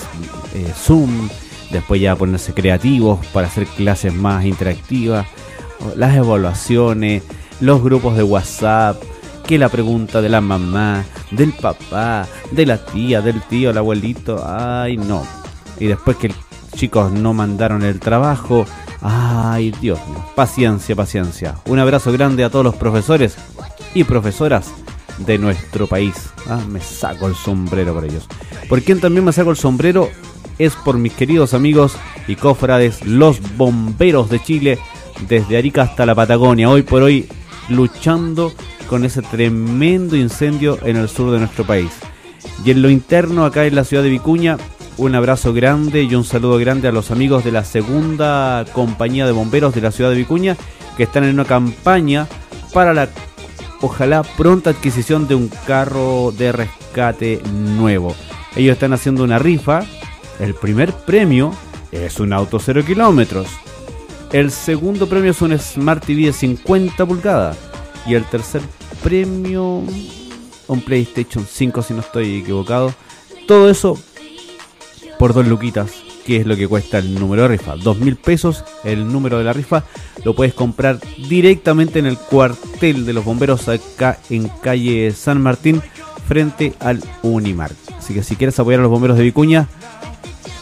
eh, 0.54 0.72
Zoom, 0.76 1.30
después 1.72 2.02
ya 2.02 2.16
ponerse 2.16 2.54
creativos 2.54 3.26
para 3.28 3.48
hacer 3.48 3.66
clases 3.66 4.14
más 4.14 4.46
interactivas, 4.46 5.28
las 5.96 6.16
evaluaciones, 6.16 7.24
los 7.60 7.82
grupos 7.82 8.16
de 8.16 8.24
WhatsApp, 8.24 9.02
que 9.46 9.58
la 9.58 9.70
pregunta 9.70 10.22
de 10.22 10.30
la 10.30 10.42
mamá, 10.42 11.04
del 11.32 11.54
papá, 11.54 12.28
de 12.52 12.66
la 12.66 12.84
tía, 12.84 13.22
del 13.22 13.42
tío, 13.42 13.72
el 13.72 13.78
abuelito, 13.78 14.44
ay 14.46 14.98
no. 14.98 15.24
Y 15.80 15.88
después 15.88 16.18
que 16.18 16.32
chicos 16.76 17.12
no 17.12 17.34
mandaron 17.34 17.84
el 17.84 18.00
trabajo, 18.00 18.66
ay 19.02 19.72
Dios 19.82 20.00
mío, 20.08 20.24
paciencia, 20.36 20.96
paciencia. 20.96 21.56
Un 21.66 21.80
abrazo 21.80 22.12
grande 22.12 22.44
a 22.44 22.50
todos 22.50 22.66
los 22.66 22.76
profesores 22.76 23.36
y 23.94 24.04
profesoras 24.04 24.72
de 25.18 25.38
nuestro 25.38 25.88
país. 25.88 26.16
Ah, 26.48 26.62
me 26.70 26.80
saco 26.80 27.28
el 27.28 27.36
sombrero 27.36 27.94
por 27.94 28.06
ellos. 28.06 28.28
Por 28.70 28.82
quien 28.82 29.00
también 29.00 29.26
me 29.26 29.34
saco 29.34 29.52
el 29.52 29.58
sombrero 29.58 30.10
es 30.62 30.76
por 30.76 31.00
mis 31.00 31.14
queridos 31.14 31.56
amigos 31.56 31.98
y 32.28 32.36
cofrades, 32.36 33.04
los 33.04 33.40
bomberos 33.58 34.30
de 34.30 34.40
Chile, 34.40 34.78
desde 35.28 35.58
Arica 35.58 35.82
hasta 35.82 36.06
la 36.06 36.14
Patagonia. 36.14 36.70
Hoy 36.70 36.84
por 36.84 37.02
hoy 37.02 37.28
luchando 37.68 38.54
con 38.88 39.04
ese 39.04 39.24
tremendo 39.24 40.16
incendio 40.16 40.78
en 40.84 40.98
el 40.98 41.10
sur 41.10 41.32
de 41.32 41.40
nuestro 41.40 41.66
país. 41.66 41.90
Y 42.64 42.70
en 42.70 42.84
lo 42.84 42.92
interno, 42.92 43.44
acá 43.44 43.66
en 43.66 43.74
la 43.74 43.84
ciudad 43.84 44.04
de 44.04 44.10
Vicuña, 44.10 44.58
un 44.98 45.16
abrazo 45.16 45.52
grande 45.52 46.04
y 46.04 46.14
un 46.14 46.24
saludo 46.24 46.60
grande 46.60 46.88
a 46.88 46.92
los 46.92 47.10
amigos 47.10 47.44
de 47.44 47.52
la 47.52 47.64
segunda 47.64 48.64
compañía 48.72 49.26
de 49.26 49.32
bomberos 49.32 49.74
de 49.74 49.82
la 49.82 49.92
ciudad 49.92 50.12
de 50.12 50.18
Vicuña 50.18 50.58
que 50.96 51.04
están 51.04 51.24
en 51.24 51.34
una 51.34 51.46
campaña 51.46 52.28
para 52.72 52.94
la 52.94 53.10
ojalá 53.82 54.22
pronta 54.22 54.70
adquisición 54.70 55.28
de 55.28 55.34
un 55.34 55.50
carro 55.66 56.32
de 56.38 56.52
rescate 56.52 57.42
nuevo. 57.52 58.16
Ellos 58.56 58.74
están 58.74 58.94
haciendo 58.94 59.24
una 59.24 59.40
rifa. 59.40 59.82
El 60.42 60.56
primer 60.56 60.92
premio 60.92 61.54
es 61.92 62.20
un 62.20 62.34
auto 62.34 62.58
0 62.60 62.84
kilómetros. 62.84 63.46
El 64.32 64.50
segundo 64.50 65.08
premio 65.08 65.32
es 65.32 65.42
un 65.44 65.58
Smart 65.60 66.04
TV 66.04 66.26
de 66.26 66.34
50 66.34 67.06
pulgadas. 67.06 67.58
Y 68.08 68.16
el 68.16 68.26
tercer 68.26 68.64
premio, 69.04 69.84
un 70.68 70.82
PlayStation 70.82 71.46
5 71.48 71.84
si 71.84 71.94
no 71.94 72.00
estoy 72.00 72.40
equivocado. 72.40 72.92
Todo 73.48 73.70
eso 73.70 74.00
por 75.20 75.36
dos 75.36 75.46
luquitas, 75.46 75.92
que 76.26 76.38
es 76.38 76.48
lo 76.48 76.58
que 76.58 76.68
cuesta 76.68 76.98
el 76.98 77.14
número 77.14 77.44
de 77.44 77.50
rifa. 77.50 77.76
Dos 77.76 78.00
mil 78.00 78.16
pesos 78.16 78.64
el 78.84 79.08
número 79.08 79.38
de 79.38 79.44
la 79.44 79.54
rifa. 79.54 79.84
Lo 80.26 80.36
puedes 80.36 80.56
comprar 80.56 81.00
directamente 81.30 82.00
en 82.00 82.08
el 82.08 82.18
cuartel 82.18 83.06
de 83.06 83.14
los 83.14 83.24
bomberos 83.24 83.68
acá 83.68 84.18
en 84.32 84.48
calle 84.64 85.12
San 85.12 85.40
Martín, 85.40 85.84
frente 86.28 86.74
al 86.80 87.00
Unimark. 87.22 87.76
Así 87.96 88.16
que 88.16 88.24
si 88.24 88.36
quieres 88.36 88.60
apoyar 88.60 88.80
a 88.80 88.84
los 88.84 88.92
bomberos 88.92 89.18
de 89.18 89.24
Vicuña, 89.24 89.68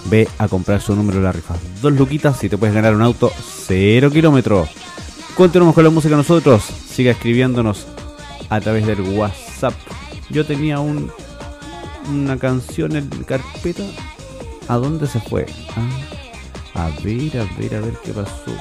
ve 0.05 0.27
a 0.37 0.47
comprar 0.47 0.81
su 0.81 0.95
número 0.95 1.19
de 1.19 1.25
la 1.25 1.31
rifa. 1.31 1.55
Dos 1.81 1.93
luquitas 1.93 2.43
y 2.43 2.49
te 2.49 2.57
puedes 2.57 2.75
ganar 2.75 2.95
un 2.95 3.01
auto 3.01 3.31
cero 3.65 4.09
kilómetros. 4.11 4.69
Continuamos 5.35 5.75
con 5.75 5.83
la 5.83 5.89
música 5.89 6.15
nosotros. 6.15 6.63
Siga 6.63 7.11
escribiéndonos 7.11 7.87
a 8.49 8.59
través 8.59 8.85
del 8.85 9.01
WhatsApp. 9.01 9.73
Yo 10.29 10.45
tenía 10.45 10.79
un, 10.79 11.11
una 12.11 12.37
canción 12.37 12.95
en 12.95 13.09
carpeta. 13.23 13.83
¿A 14.67 14.75
dónde 14.75 15.07
se 15.07 15.19
fue? 15.19 15.45
Ah, 16.75 16.87
a 16.87 16.89
ver, 17.03 17.37
a 17.37 17.59
ver, 17.59 17.75
a 17.75 17.81
ver 17.81 17.93
qué 18.03 18.11
pasó. 18.11 18.51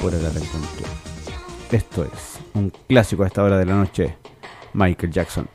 Por 0.00 0.14
acá 0.14 0.30
la. 0.32 1.76
Esto 1.76 2.04
es 2.04 2.38
un 2.54 2.72
clásico 2.88 3.22
a 3.22 3.26
esta 3.26 3.42
hora 3.42 3.58
de 3.58 3.66
la 3.66 3.74
noche. 3.74 4.16
Michael 4.74 5.12
Jackson. 5.12 5.48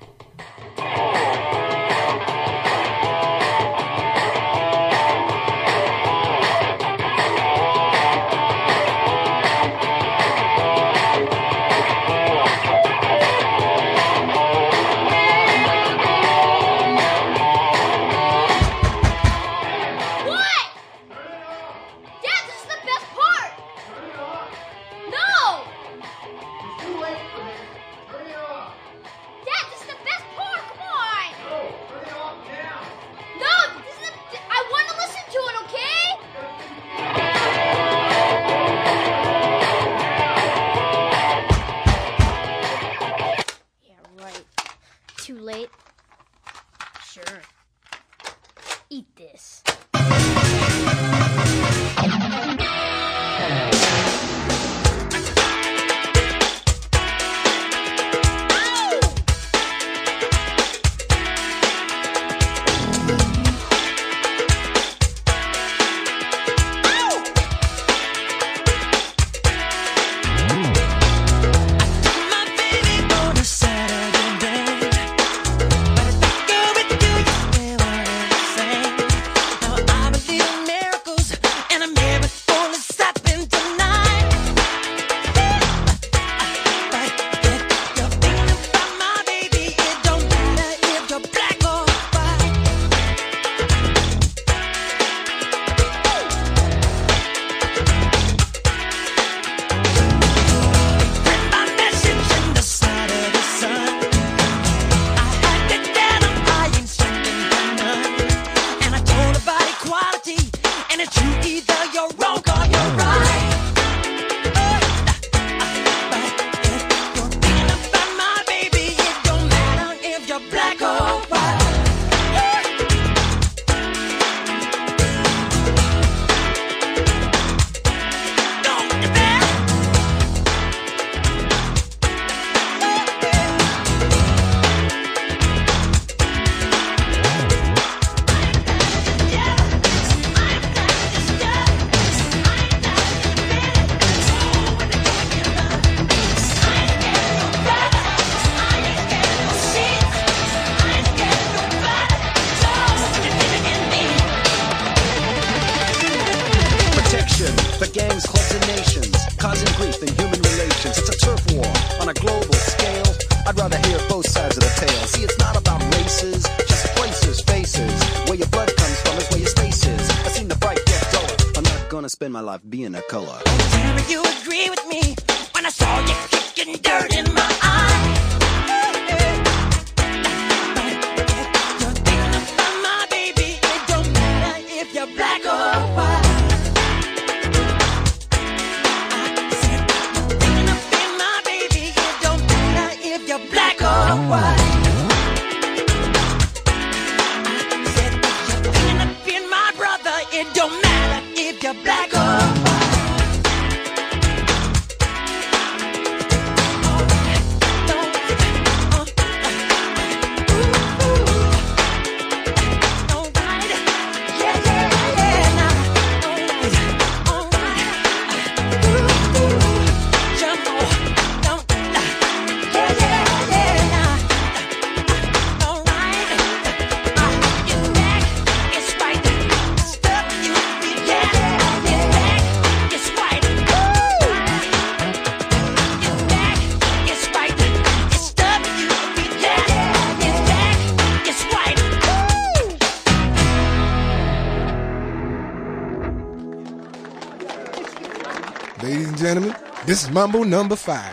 Mambo 250.15 250.43
number 250.45 250.77
five. 250.77 251.11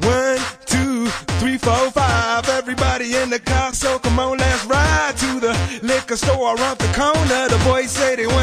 One, 0.00 0.38
two, 0.64 1.08
three, 1.38 1.58
four, 1.58 1.90
five. 1.90 2.48
Everybody 2.48 3.14
in 3.16 3.28
the 3.28 3.38
car, 3.38 3.74
so 3.74 3.98
come 3.98 4.18
on, 4.18 4.38
let's 4.38 4.64
ride 4.64 5.14
to 5.18 5.38
the 5.38 5.80
liquor 5.82 6.16
store 6.16 6.56
around 6.56 6.78
the 6.78 6.90
corner. 6.94 7.48
The 7.50 7.62
boys 7.66 7.90
say 7.90 8.15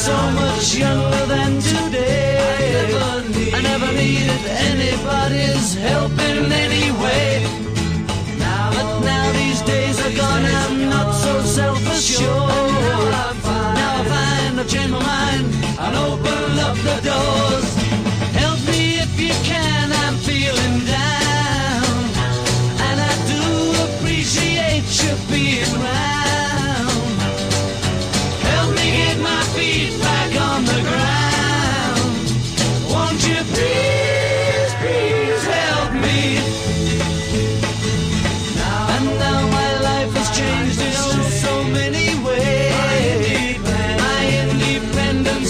So 0.00 0.16
much 0.32 0.76
younger 0.76 1.26
than 1.26 1.60
today, 1.60 2.38
I 3.52 3.60
never, 3.60 3.92
needed 3.92 4.40
anybody's 4.46 5.74
help 5.74 6.12
in 6.12 6.50
any 6.50 6.90
way. 7.02 7.44
But 8.38 9.00
now 9.04 9.32
these 9.32 9.60
days 9.60 10.00
are 10.00 10.16
gone, 10.16 10.46
I'm 10.46 10.88
not 10.88 11.12
so 11.12 11.42
self-assured. 11.42 12.28
Now 12.30 14.00
I 14.00 14.04
find 14.08 14.60
I've 14.60 14.68
changed 14.68 14.92
my 14.92 15.00
mind 15.00 15.59
and 15.82 15.96
open 15.96 16.58
up 16.66 16.76
the 16.76 16.96
doors. 17.08 17.68
Help 18.36 18.60
me 18.68 18.98
if 19.04 19.12
you 19.18 19.34
can, 19.48 19.69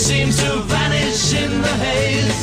seems 0.01 0.37
to 0.39 0.63
vanish 0.63 1.35
in 1.35 1.61
the 1.61 1.69
haze. 1.69 2.40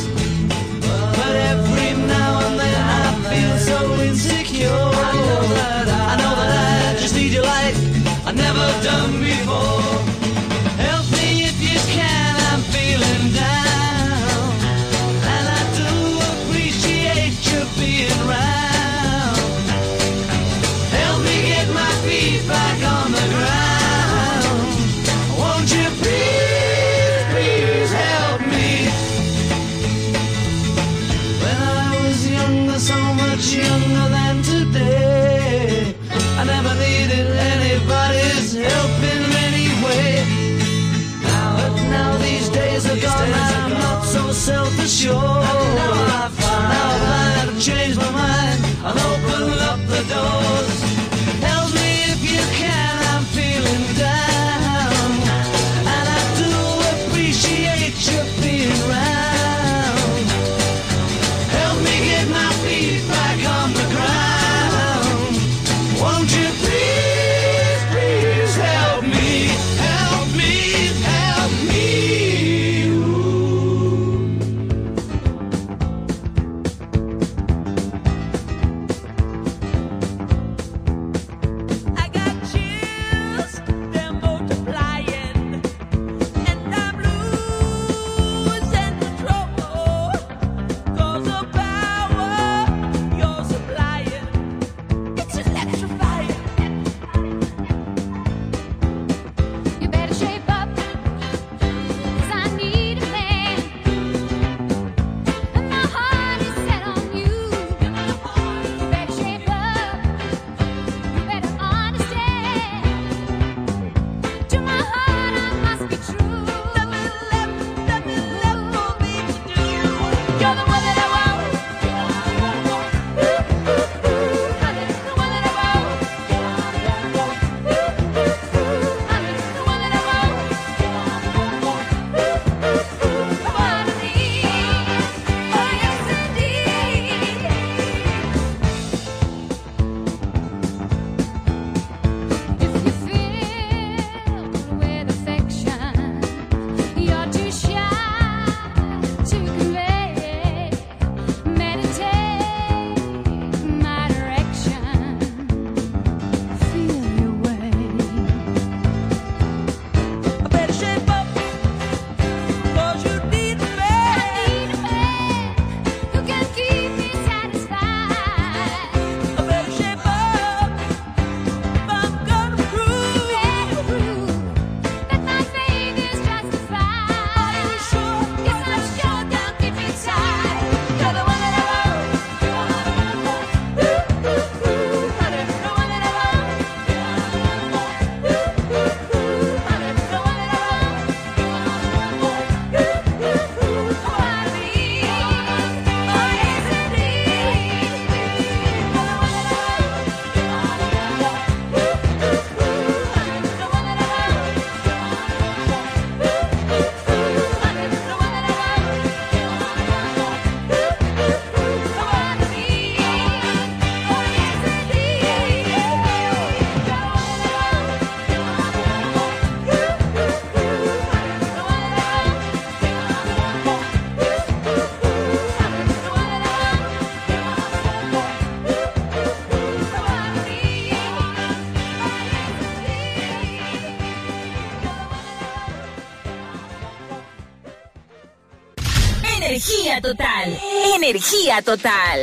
Energía 241.08 241.62
total. 241.62 242.20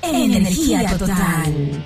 Energía 0.00 0.96
total. 0.96 1.84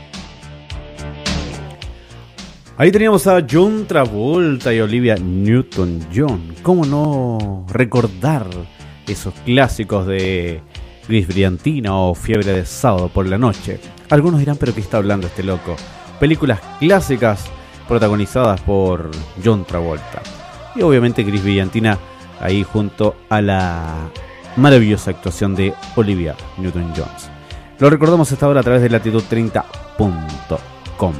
Ahí 2.76 2.92
teníamos 2.92 3.26
a 3.26 3.44
John 3.50 3.88
Travolta 3.88 4.72
y 4.72 4.78
Olivia 4.78 5.16
Newton-John. 5.16 6.54
¿Cómo 6.62 6.86
no 6.86 7.66
recordar 7.68 8.46
esos 9.08 9.34
clásicos 9.44 10.06
de 10.06 10.60
Gris 11.08 11.26
Brillantina 11.26 11.96
o 11.96 12.14
Fiebre 12.14 12.52
de 12.52 12.64
Sábado 12.64 13.08
por 13.08 13.26
la 13.26 13.36
Noche? 13.36 13.80
Algunos 14.08 14.38
dirán, 14.38 14.58
pero 14.58 14.72
¿qué 14.72 14.80
está 14.80 14.98
hablando 14.98 15.26
este 15.26 15.42
loco? 15.42 15.74
Películas 16.20 16.60
clásicas 16.78 17.46
protagonizadas 17.88 18.60
por 18.60 19.10
John 19.44 19.64
Travolta. 19.64 20.22
Y 20.76 20.82
obviamente 20.82 21.24
Gris 21.24 21.42
Brillantina 21.42 21.98
ahí 22.38 22.62
junto 22.62 23.16
a 23.28 23.40
la 23.40 24.08
maravillosa 24.58 25.12
actuación 25.12 25.54
de 25.54 25.72
Olivia 25.96 26.34
Newton-Jones. 26.58 27.30
Lo 27.78 27.88
recordamos 27.88 28.30
hasta 28.32 28.46
ahora 28.46 28.60
a 28.60 28.62
través 28.62 28.82
de 28.82 28.90
latitud30.com. 28.90 31.14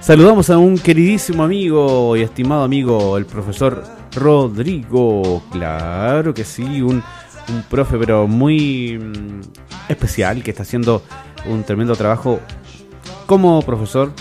Saludamos 0.00 0.50
a 0.50 0.58
un 0.58 0.76
queridísimo 0.76 1.44
amigo 1.44 2.16
y 2.16 2.22
estimado 2.22 2.64
amigo, 2.64 3.16
el 3.16 3.24
profesor 3.24 3.84
Rodrigo. 4.16 5.42
Claro 5.52 6.34
que 6.34 6.44
sí, 6.44 6.82
un, 6.82 7.02
un 7.48 7.62
profe, 7.70 7.96
pero 7.98 8.26
muy 8.26 8.98
mm, 8.98 9.40
especial 9.88 10.42
que 10.42 10.50
está 10.50 10.64
haciendo 10.64 11.02
un 11.48 11.62
tremendo 11.62 11.94
trabajo 11.94 12.40
como 13.26 13.62
profesor 13.62 14.12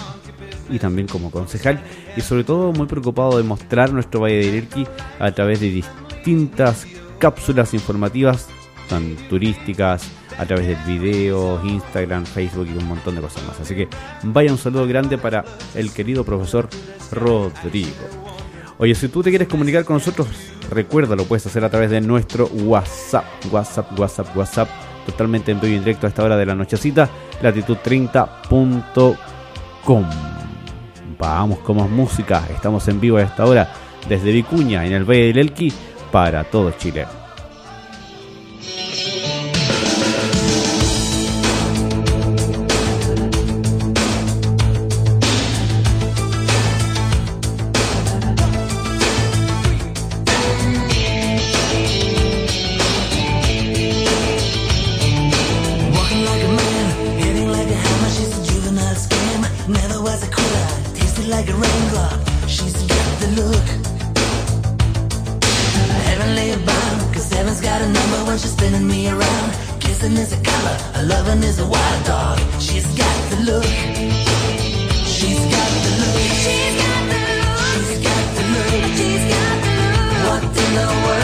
y 0.69 0.77
también 0.77 1.07
como 1.07 1.31
concejal. 1.31 1.81
Y 2.15 2.21
sobre 2.21 2.43
todo 2.43 2.73
muy 2.73 2.85
preocupado 2.85 3.37
de 3.37 3.43
mostrar 3.43 3.91
nuestro 3.91 4.21
Valle 4.21 4.37
de 4.37 4.45
Irelqui 4.45 4.85
a 5.19 5.31
través 5.31 5.61
de 5.61 5.69
distintas 5.69 6.85
cápsulas 7.21 7.73
informativas, 7.75 8.47
tan 8.89 9.15
turísticas, 9.29 10.09
a 10.39 10.45
través 10.45 10.67
del 10.67 10.77
video, 10.87 11.61
Instagram, 11.63 12.25
Facebook 12.25 12.67
y 12.67 12.77
un 12.77 12.87
montón 12.87 13.13
de 13.15 13.21
cosas 13.21 13.43
más. 13.43 13.59
Así 13.59 13.75
que 13.75 13.87
vaya 14.23 14.51
un 14.51 14.57
saludo 14.57 14.87
grande 14.87 15.19
para 15.19 15.45
el 15.75 15.93
querido 15.93 16.25
profesor 16.25 16.67
Rodrigo. 17.11 17.91
Oye, 18.79 18.95
si 18.95 19.07
tú 19.07 19.21
te 19.21 19.29
quieres 19.29 19.47
comunicar 19.47 19.85
con 19.85 19.97
nosotros, 19.97 20.27
recuerda, 20.71 21.15
lo 21.15 21.25
puedes 21.25 21.45
hacer 21.45 21.63
a 21.63 21.69
través 21.69 21.91
de 21.91 22.01
nuestro 22.01 22.47
WhatsApp. 22.47 23.25
WhatsApp, 23.51 23.99
WhatsApp, 23.99 24.35
WhatsApp. 24.35 24.69
Totalmente 25.05 25.51
en 25.51 25.61
vivo 25.61 25.73
y 25.73 25.77
en 25.77 25.83
directo 25.83 26.07
a 26.07 26.09
esta 26.09 26.23
hora 26.23 26.37
de 26.37 26.47
la 26.47 26.55
nochecita. 26.55 27.07
Latitud30.com. 27.43 30.05
Vamos 31.19 31.59
con 31.59 31.77
más 31.77 31.89
música. 31.89 32.43
Estamos 32.49 32.87
en 32.87 32.99
vivo 32.99 33.17
a 33.17 33.21
esta 33.21 33.45
hora 33.45 33.71
desde 34.09 34.31
Vicuña, 34.31 34.83
en 34.85 34.93
el 34.93 35.05
Valle 35.05 35.27
del 35.27 35.37
Elqui, 35.37 35.71
para 36.11 36.43
todo 36.43 36.71
Chile. 36.71 37.20
Color, 70.43 70.77
a 70.95 71.03
loving 71.03 71.43
is 71.43 71.59
a 71.59 71.65
wild 71.65 72.05
dog. 72.05 72.39
She's 72.59 72.85
got 72.97 73.17
the 73.31 73.37
look. 73.49 73.63
She's 75.05 75.41
got 75.55 75.71
the 75.83 75.91
look. 76.01 76.19
She's 76.43 76.75
got 76.83 77.01
the 77.11 77.17
look. 77.31 77.61
She's 77.71 77.99
got 78.07 78.25
the 78.35 78.43
look. 78.53 78.71
She's 78.97 79.23
got 79.33 79.55
the 79.63 79.71
look. 79.79 80.27
What 80.27 80.43
in 80.63 80.69
the 80.79 80.87
world 81.03 81.20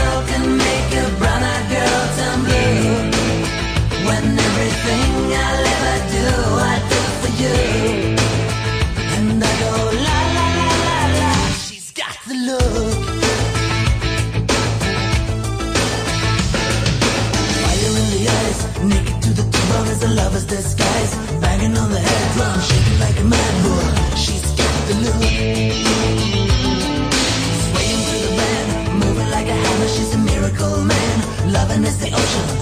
the 32.00 32.14
ocean, 32.14 32.57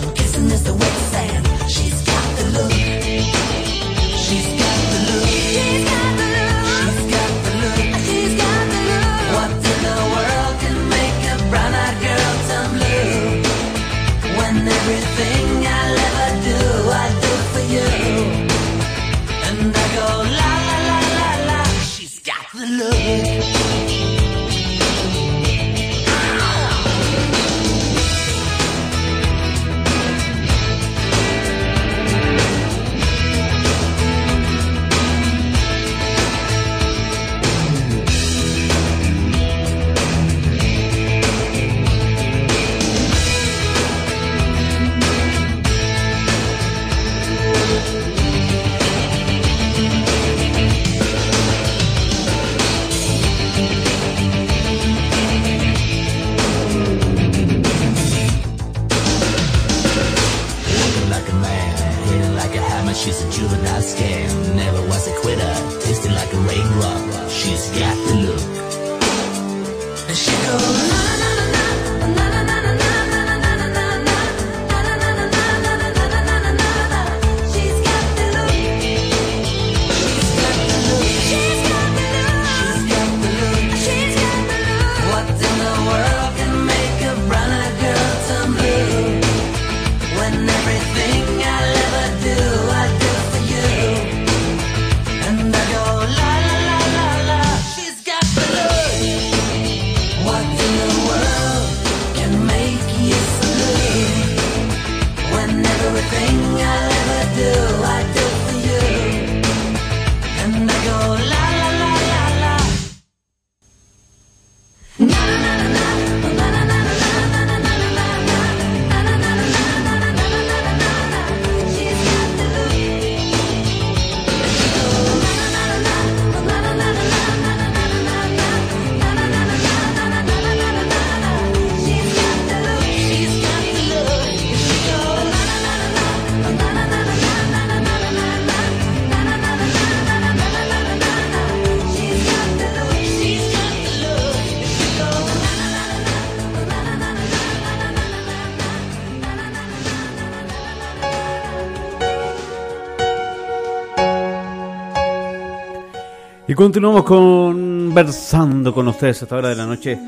Continuamos 156.56 157.04
conversando 157.04 158.74
con 158.74 158.88
ustedes 158.88 159.22
a 159.22 159.26
esta 159.26 159.36
hora 159.36 159.50
de 159.50 159.58
la 159.58 159.66
noche. 159.66 160.00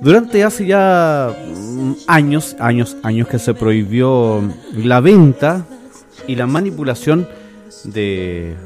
Durante 0.00 0.42
hace 0.42 0.64
ya 0.64 1.30
mm, 1.54 1.92
años, 2.06 2.56
años, 2.58 2.96
años 3.02 3.28
que 3.28 3.38
se 3.38 3.52
prohibió 3.52 4.42
la 4.72 5.00
venta 5.00 5.66
y 6.26 6.36
la 6.36 6.46
manipulación 6.46 7.28
de 7.84 8.56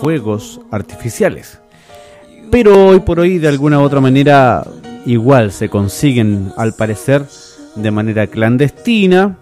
fuegos 0.00 0.60
artificiales. 0.70 1.58
Pero 2.48 2.86
hoy 2.86 3.00
por 3.00 3.18
hoy, 3.18 3.38
de 3.38 3.48
alguna 3.48 3.80
u 3.80 3.82
otra 3.82 4.00
manera, 4.00 4.64
igual 5.04 5.50
se 5.50 5.68
consiguen, 5.68 6.52
al 6.56 6.74
parecer, 6.74 7.26
de 7.74 7.90
manera 7.90 8.28
clandestina. 8.28 9.36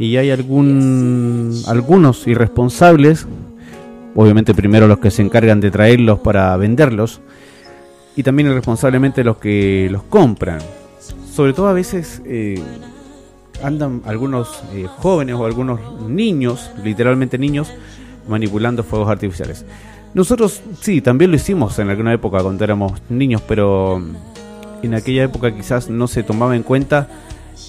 Y 0.00 0.16
hay 0.16 0.30
algún, 0.30 1.62
algunos 1.68 2.26
irresponsables 2.26 3.28
obviamente 4.14 4.54
primero 4.54 4.86
los 4.86 4.98
que 4.98 5.10
se 5.10 5.22
encargan 5.22 5.60
de 5.60 5.70
traerlos 5.70 6.18
para 6.20 6.56
venderlos 6.56 7.20
y 8.16 8.22
también 8.22 8.48
irresponsablemente 8.48 9.24
los 9.24 9.38
que 9.38 9.88
los 9.90 10.02
compran. 10.04 10.60
Sobre 11.32 11.52
todo 11.52 11.68
a 11.68 11.72
veces 11.72 12.20
eh, 12.26 12.62
andan 13.62 14.02
algunos 14.04 14.62
eh, 14.74 14.86
jóvenes 14.86 15.36
o 15.36 15.46
algunos 15.46 15.80
niños, 16.08 16.70
literalmente 16.84 17.38
niños, 17.38 17.72
manipulando 18.28 18.84
fuegos 18.84 19.08
artificiales. 19.08 19.64
Nosotros 20.14 20.62
sí, 20.80 21.00
también 21.00 21.30
lo 21.30 21.36
hicimos 21.36 21.78
en 21.78 21.88
alguna 21.88 22.12
época 22.12 22.42
cuando 22.42 22.64
éramos 22.64 23.00
niños, 23.08 23.42
pero 23.48 24.02
en 24.82 24.94
aquella 24.94 25.24
época 25.24 25.54
quizás 25.54 25.88
no 25.88 26.06
se 26.06 26.22
tomaba 26.22 26.54
en 26.54 26.62
cuenta 26.62 27.08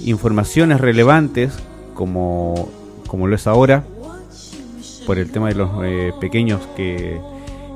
informaciones 0.03 0.82
relevantes 0.82 1.57
como, 1.94 2.70
como 3.07 3.28
lo 3.28 3.36
es 3.36 3.48
ahora 3.48 3.86
por 5.05 5.17
el 5.17 5.31
tema 5.31 5.49
de 5.49 5.55
los 5.55 5.69
eh, 5.84 6.13
pequeños 6.19 6.61
que, 6.75 7.19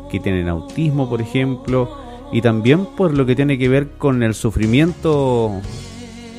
que 0.09 0.19
tienen 0.19 0.49
autismo, 0.49 1.09
por 1.09 1.21
ejemplo, 1.21 1.89
y 2.31 2.41
también 2.41 2.85
por 2.85 3.15
lo 3.15 3.25
que 3.25 3.35
tiene 3.35 3.57
que 3.57 3.69
ver 3.69 3.91
con 3.97 4.23
el 4.23 4.33
sufrimiento 4.33 5.61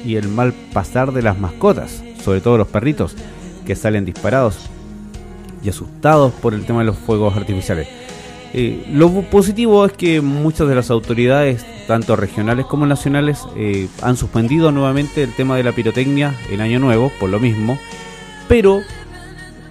y 0.05 0.17
el 0.17 0.29
mal 0.29 0.53
pasar 0.73 1.13
de 1.13 1.23
las 1.23 1.39
mascotas, 1.39 2.03
sobre 2.23 2.41
todo 2.41 2.59
los 2.59 2.69
perritos, 2.69 3.17
que 3.67 3.75
salen 3.75 4.05
disparados 4.05 4.69
y 5.63 5.69
asustados 5.69 6.33
por 6.35 6.55
el 6.55 6.65
tema 6.65 6.81
de 6.81 6.87
los 6.87 6.97
fuegos 6.97 7.37
artificiales. 7.37 7.89
Eh, 8.55 8.87
lo 8.93 9.11
positivo 9.23 9.85
es 9.85 9.93
que 9.93 10.21
muchas 10.21 10.69
de 10.69 10.75
las 10.75 10.91
autoridades, 10.91 11.67
tanto 11.87 12.17
regionales 12.17 12.65
como 12.67 12.87
nacionales, 12.87 13.45
eh, 13.57 13.89
han 14.03 14.17
suspendido 14.17 14.73
nuevamente 14.73 15.23
el 15.23 15.35
tema 15.35 15.57
de 15.57 15.65
la 15.65 15.73
pirotecnia 15.73 16.35
en 16.51 16.61
Año 16.61 16.79
Nuevo, 16.79 17.13
por 17.21 17.29
lo 17.29 17.41
mismo, 17.41 17.79
pero 18.49 18.81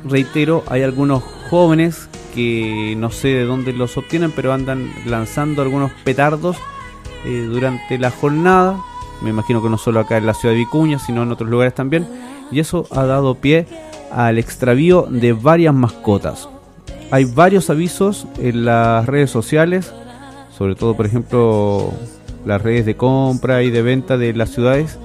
reitero, 0.10 0.64
hay 0.68 0.84
algunos 0.84 1.24
jóvenes 1.50 2.10
que 2.34 2.96
no 2.98 3.10
sé 3.10 3.30
de 3.30 3.46
dónde 3.46 3.74
los 3.74 3.98
obtienen, 3.98 4.32
pero 4.32 4.54
andan 4.54 4.92
lanzando 5.06 5.62
algunos 5.62 5.92
petardos 6.04 6.58
eh, 7.26 7.48
durante 7.50 7.98
la 7.98 8.12
jornada. 8.12 8.78
Me 9.22 9.32
imagino 9.32 9.62
que 9.62 9.70
no 9.70 9.78
solo 9.78 10.00
acá 10.00 10.18
en 10.18 10.26
la 10.26 10.34
ciudad 10.34 10.54
de 10.54 10.60
Vicuña, 10.60 11.00
sino 11.00 11.24
en 11.24 11.32
otros 11.32 11.50
lugares 11.50 11.74
también. 11.74 12.08
y 12.52 12.60
eso 12.60 12.88
ha 12.92 13.06
dado 13.06 13.36
pie 13.36 13.68
al 14.12 14.38
extravío 14.38 15.08
de 15.10 15.34
varias 15.34 15.74
mascotas. 15.74 16.48
Hay 17.12 17.26
varios 17.26 17.70
avisos 17.70 18.28
en 18.38 18.66
las 18.66 19.06
redes 19.06 19.32
sociales, 19.32 19.94
sobre 20.58 20.76
todo 20.76 20.96
por 20.96 21.06
ejemplo 21.06 21.94
las 22.46 22.62
redes 22.62 22.86
de 22.86 22.96
compra 22.96 23.64
y 23.64 23.70
de 23.70 23.82
venta 23.82 24.18
de 24.18 24.34
las 24.34 24.50
ciudades, 24.50 24.98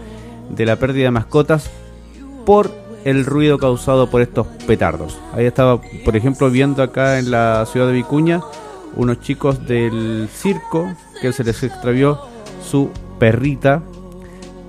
de 0.51 0.67
la 0.67 0.77
pérdida 0.77 1.05
de 1.05 1.11
mascotas 1.13 1.71
por 2.45 2.71
el 3.05 3.25
ruido 3.25 3.59
causado 3.59 4.09
por 4.11 4.23
estos 4.23 4.47
petardos. 4.67 5.19
Ahí 5.35 5.45
estaba, 5.47 5.81
por 6.05 6.17
ejemplo, 6.17 6.51
viendo 6.51 6.83
acá 6.83 7.19
en 7.19 7.31
la 7.31 7.65
ciudad 7.67 7.87
de 7.89 7.93
Vicuña 7.95 8.41
unos 8.95 9.21
chicos 9.21 9.67
del 9.67 10.29
circo 10.33 10.93
que 11.21 11.33
se 11.33 11.45
les 11.45 11.63
extravió 11.63 12.21
su 12.63 12.91
perrita 13.19 13.83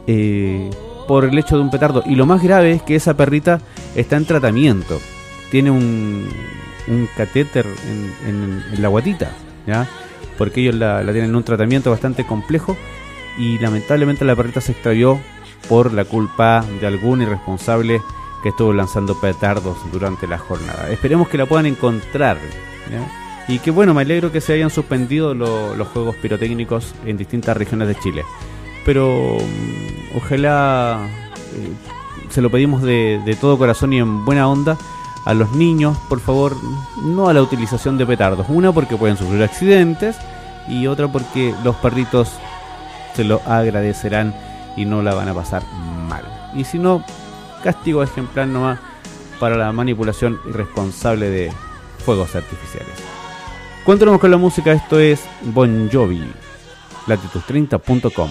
eh, 0.07 0.69
por 1.07 1.25
el 1.25 1.37
hecho 1.37 1.57
de 1.57 1.61
un 1.63 1.69
petardo. 1.71 2.03
Y 2.05 2.15
lo 2.15 2.25
más 2.25 2.41
grave 2.41 2.71
es 2.71 2.81
que 2.81 2.95
esa 2.95 3.15
perrita 3.15 3.59
está 3.95 4.15
en 4.17 4.25
tratamiento. 4.25 4.99
Tiene 5.51 5.71
un, 5.71 6.27
un 6.87 7.09
catéter 7.15 7.65
en, 7.65 8.29
en- 8.29 8.63
en 8.73 8.81
la 8.81 8.87
guatita, 8.87 9.31
¿ya? 9.67 9.87
Porque 10.37 10.61
ellos 10.61 10.75
la, 10.75 11.03
la 11.03 11.11
tienen 11.11 11.29
en 11.29 11.35
un 11.35 11.43
tratamiento 11.43 11.91
bastante 11.91 12.25
complejo 12.25 12.75
y 13.37 13.59
lamentablemente 13.59 14.25
la 14.25 14.35
perrita 14.35 14.61
se 14.61 14.71
extravió 14.71 15.19
por 15.69 15.93
la 15.93 16.05
culpa 16.05 16.63
de 16.81 16.87
algún 16.87 17.21
irresponsable 17.21 18.01
que 18.43 18.49
estuvo 18.49 18.73
lanzando 18.73 19.15
petardos 19.15 19.77
durante 19.91 20.27
la 20.27 20.37
jornada. 20.37 20.89
Esperemos 20.91 21.29
que 21.29 21.37
la 21.37 21.45
puedan 21.47 21.65
encontrar. 21.65 22.37
Y 23.47 23.59
que 23.59 23.71
bueno, 23.71 23.93
me 23.93 24.01
alegro 24.01 24.31
que 24.31 24.41
se 24.41 24.53
hayan 24.53 24.69
suspendido 24.69 25.33
lo- 25.33 25.75
los 25.75 25.87
juegos 25.87 26.15
pirotécnicos 26.17 26.93
en 27.05 27.17
distintas 27.17 27.55
regiones 27.57 27.87
de 27.87 27.95
Chile. 27.95 28.23
Pero 28.85 29.37
mm, 29.39 30.17
ojalá 30.17 30.99
eh, 31.55 31.69
se 32.29 32.41
lo 32.41 32.49
pedimos 32.49 32.81
de, 32.81 33.21
de 33.25 33.35
todo 33.35 33.57
corazón 33.57 33.93
y 33.93 33.99
en 33.99 34.25
buena 34.25 34.47
onda 34.47 34.77
a 35.25 35.33
los 35.33 35.51
niños, 35.53 35.97
por 36.09 36.19
favor, 36.19 36.55
no 37.03 37.29
a 37.29 37.33
la 37.33 37.41
utilización 37.41 37.97
de 37.97 38.05
petardos. 38.05 38.45
Una 38.49 38.71
porque 38.73 38.97
pueden 38.97 39.15
sufrir 39.17 39.41
accidentes 39.41 40.17
y 40.67 40.87
otra 40.87 41.07
porque 41.09 41.53
los 41.63 41.75
perritos 41.77 42.29
se 43.15 43.23
lo 43.23 43.41
agradecerán 43.45 44.33
y 44.75 44.83
no 44.85 45.01
la 45.01 45.13
van 45.13 45.29
a 45.29 45.33
pasar 45.33 45.63
mal. 46.09 46.23
Y 46.55 46.63
si 46.65 46.77
no, 46.79 47.03
castigo 47.63 48.03
ejemplar 48.03 48.47
nomás 48.47 48.79
para 49.39 49.57
la 49.57 49.71
manipulación 49.71 50.39
irresponsable 50.47 51.29
de 51.29 51.51
fuegos 52.05 52.35
artificiales. 52.35 52.93
Continuamos 53.85 54.21
con 54.21 54.31
la 54.31 54.37
música, 54.37 54.71
esto 54.71 54.99
es 54.99 55.21
Bon 55.41 55.89
Jovi, 55.91 56.23
latitud30.com. 57.07 58.29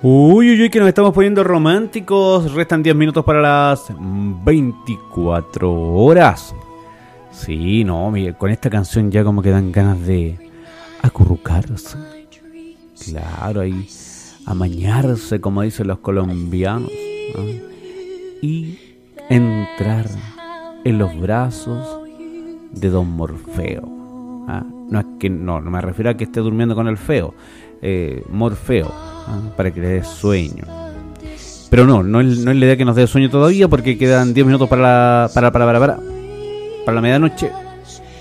Uy, 0.00 0.52
uy, 0.52 0.62
uy, 0.62 0.70
que 0.70 0.78
nos 0.78 0.88
estamos 0.88 1.12
poniendo 1.12 1.44
románticos. 1.44 2.54
Restan 2.54 2.82
10 2.82 2.96
minutos 2.96 3.24
para 3.24 3.42
las 3.42 3.92
24 3.98 5.70
horas. 5.70 6.54
Sí, 7.30 7.84
no, 7.84 8.10
mire, 8.10 8.32
con 8.34 8.50
esta 8.50 8.70
canción 8.70 9.10
ya 9.10 9.22
como 9.22 9.42
que 9.42 9.50
dan 9.50 9.70
ganas 9.70 10.06
de 10.06 10.38
acurrucarse. 11.02 11.98
Claro, 13.04 13.60
ahí 13.60 13.86
amañarse, 14.46 15.42
como 15.42 15.60
dicen 15.60 15.88
los 15.88 15.98
colombianos 15.98 16.90
y 18.42 18.78
entrar 19.28 20.06
en 20.84 20.98
los 20.98 21.18
brazos 21.18 22.00
de 22.72 22.90
don 22.90 23.10
Morfeo. 23.10 23.88
¿Ah? 24.48 24.64
No 24.88 25.18
que 25.18 25.28
no, 25.28 25.60
me 25.60 25.80
refiero 25.80 26.10
a 26.10 26.14
que 26.14 26.24
esté 26.24 26.40
durmiendo 26.40 26.74
con 26.74 26.88
el 26.88 26.96
feo, 26.96 27.34
eh, 27.82 28.22
Morfeo, 28.30 28.90
¿ah? 28.90 29.40
para 29.56 29.70
que 29.70 29.80
le 29.80 29.88
dé 29.88 30.04
sueño. 30.04 30.64
Pero 31.70 31.84
no, 31.84 32.02
no 32.02 32.20
es, 32.20 32.38
no 32.38 32.50
es 32.50 32.56
la 32.56 32.64
idea 32.64 32.76
que 32.76 32.84
nos 32.84 32.96
dé 32.96 33.06
sueño 33.06 33.28
todavía 33.28 33.68
porque 33.68 33.98
quedan 33.98 34.32
10 34.32 34.46
minutos 34.46 34.68
para 34.68 34.82
la, 34.82 35.30
para, 35.34 35.52
para, 35.52 35.66
para, 35.66 35.78
para, 35.78 35.98
para 36.84 36.94
la 36.94 37.00
medianoche. 37.00 37.52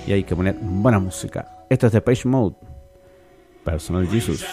Y 0.06 0.12
hay 0.12 0.24
que 0.24 0.36
poner 0.36 0.58
buena 0.60 1.00
música. 1.00 1.66
Esto 1.70 1.88
es 1.88 1.94
de 1.94 2.02
Page 2.02 2.28
Mode. 2.28 2.56
Personal 3.64 4.08
Jesus. 4.08 4.46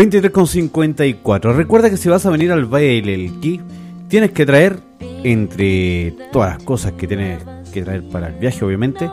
23,54. 0.00 1.54
Recuerda 1.54 1.90
que 1.90 1.98
si 1.98 2.08
vas 2.08 2.24
a 2.24 2.30
venir 2.30 2.50
al 2.52 2.64
Valle 2.64 3.02
del 3.02 3.08
Elqui, 3.10 3.60
tienes 4.08 4.30
que 4.30 4.46
traer, 4.46 4.80
entre 4.98 6.14
todas 6.32 6.54
las 6.54 6.62
cosas 6.64 6.92
que 6.92 7.06
tienes 7.06 7.44
que 7.70 7.82
traer 7.82 8.08
para 8.08 8.28
el 8.28 8.36
viaje, 8.36 8.64
obviamente, 8.64 9.10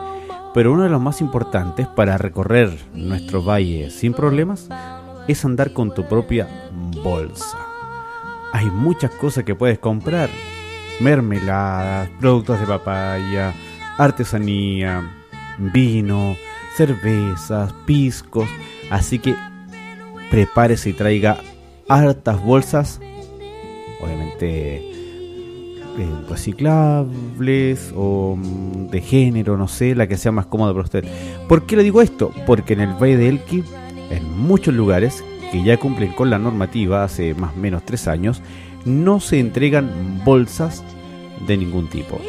pero 0.54 0.72
uno 0.72 0.84
de 0.84 0.88
los 0.88 0.98
más 0.98 1.20
importantes 1.20 1.86
para 1.88 2.16
recorrer 2.16 2.74
nuestro 2.94 3.42
valle 3.42 3.90
sin 3.90 4.14
problemas 4.14 4.70
es 5.26 5.44
andar 5.44 5.74
con 5.74 5.92
tu 5.92 6.08
propia 6.08 6.48
bolsa. 7.04 7.58
Hay 8.54 8.70
muchas 8.70 9.10
cosas 9.10 9.44
que 9.44 9.54
puedes 9.54 9.78
comprar: 9.78 10.30
mermeladas, 11.00 12.08
productos 12.18 12.60
de 12.60 12.66
papaya, 12.66 13.52
artesanía, 13.98 15.06
vino, 15.58 16.34
cervezas, 16.78 17.74
piscos. 17.84 18.48
Así 18.88 19.18
que 19.18 19.34
prepárese 20.30 20.90
y 20.90 20.92
traiga 20.92 21.38
hartas 21.88 22.42
bolsas, 22.42 23.00
obviamente 24.00 24.76
eh, 25.98 26.08
reciclables 26.28 27.92
o 27.96 28.36
mm, 28.36 28.88
de 28.88 29.00
género, 29.00 29.56
no 29.56 29.66
sé, 29.66 29.94
la 29.94 30.06
que 30.06 30.16
sea 30.16 30.30
más 30.30 30.46
cómoda 30.46 30.72
para 30.72 30.84
usted. 30.84 31.04
¿Por 31.48 31.66
qué 31.66 31.76
le 31.76 31.82
digo 31.82 32.02
esto? 32.02 32.30
Porque 32.46 32.74
en 32.74 32.80
el 32.80 32.94
Valle 32.94 33.16
de 33.16 33.28
Elqui, 33.28 33.64
en 34.10 34.38
muchos 34.38 34.74
lugares 34.74 35.24
que 35.50 35.64
ya 35.64 35.76
cumplen 35.76 36.12
con 36.12 36.30
la 36.30 36.38
normativa 36.38 37.02
hace 37.02 37.34
más 37.34 37.54
o 37.54 37.58
menos 37.58 37.84
tres 37.84 38.06
años, 38.06 38.42
no 38.84 39.18
se 39.18 39.40
entregan 39.40 40.22
bolsas 40.24 40.84
de 41.46 41.56
ningún 41.56 41.88
tipo. 41.88 42.20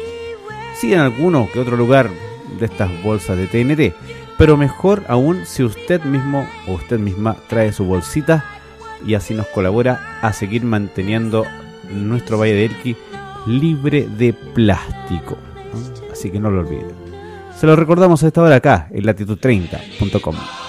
Sí, 0.74 0.92
en 0.92 1.00
alguno 1.00 1.48
que 1.52 1.60
otro 1.60 1.76
lugar 1.76 2.10
de 2.58 2.66
estas 2.66 2.90
bolsas 3.02 3.36
de 3.36 3.46
TNT, 3.46 3.94
pero 4.40 4.56
mejor 4.56 5.04
aún 5.06 5.44
si 5.44 5.62
usted 5.62 6.02
mismo 6.04 6.48
o 6.66 6.72
usted 6.72 6.98
misma 6.98 7.36
trae 7.46 7.74
su 7.74 7.84
bolsita 7.84 8.42
y 9.06 9.12
así 9.12 9.34
nos 9.34 9.46
colabora 9.48 10.18
a 10.22 10.32
seguir 10.32 10.64
manteniendo 10.64 11.44
nuestro 11.90 12.38
Valle 12.38 12.54
de 12.54 12.64
Elqui 12.64 12.96
libre 13.46 14.08
de 14.16 14.32
plástico. 14.32 15.36
Así 16.10 16.30
que 16.30 16.40
no 16.40 16.50
lo 16.50 16.60
olviden. 16.60 16.88
Se 17.54 17.66
lo 17.66 17.76
recordamos 17.76 18.22
a 18.22 18.28
esta 18.28 18.40
hora 18.40 18.56
acá 18.56 18.88
en 18.90 19.04
latitud30.com. 19.04 20.59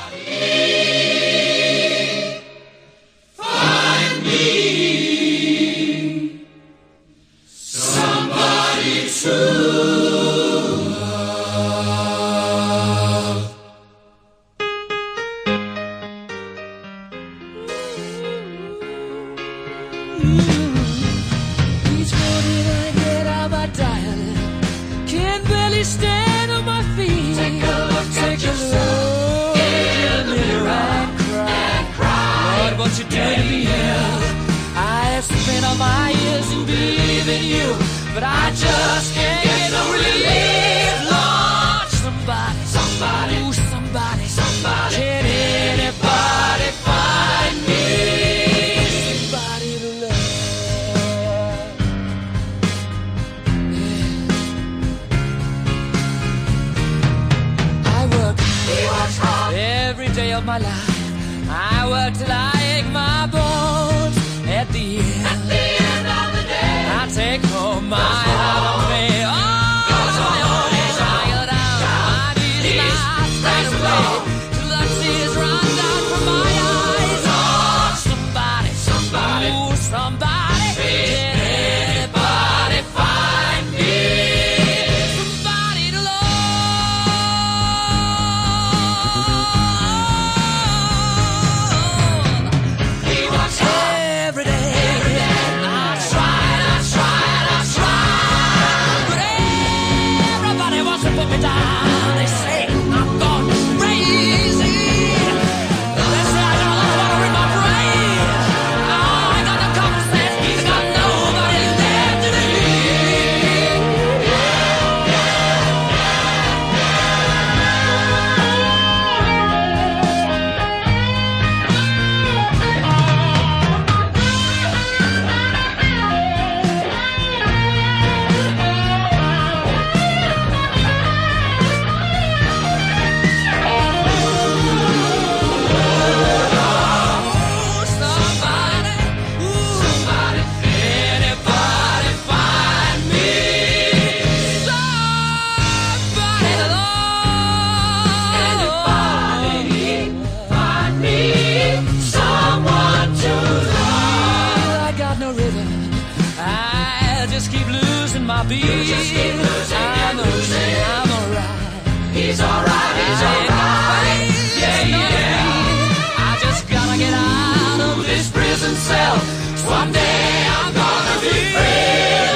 He's 162.31 162.39
alright, 162.39 162.95
he's 162.95 163.21
alright. 163.23 164.31
Yeah, 164.57 164.87
yeah. 164.87 166.29
I 166.29 166.39
just 166.39 166.63
gotta 166.69 166.97
get 166.97 167.13
out 167.13 167.81
of 167.81 168.05
this 168.05 168.31
prison 168.31 168.73
cell. 168.73 169.17
Someday 169.57 170.47
I'm 170.55 170.73
gonna 170.73 171.17
be 171.19 171.35
free. 171.51 172.31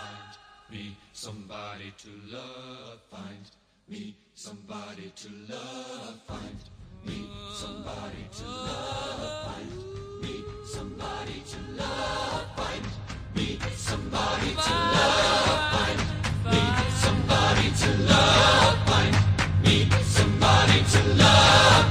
Find 0.00 0.32
me 0.70 0.96
somebody 1.12 1.92
to 1.98 2.08
love. 2.32 2.98
Find 3.10 3.44
me 3.86 4.16
somebody 4.32 5.12
to 5.16 5.28
love. 5.52 6.14
Find 6.26 6.60
me 7.04 7.28
somebody 7.54 8.26
to 8.38 8.44
love. 8.48 9.44
Find 9.44 10.22
me 10.22 10.44
somebody 10.64 11.42
to 11.52 11.58
love. 11.76 12.56
Find 12.56 12.86
me 13.34 13.58
somebody 13.76 14.54
to 14.54 14.72
love. 14.72 15.45
Love. 21.14 21.85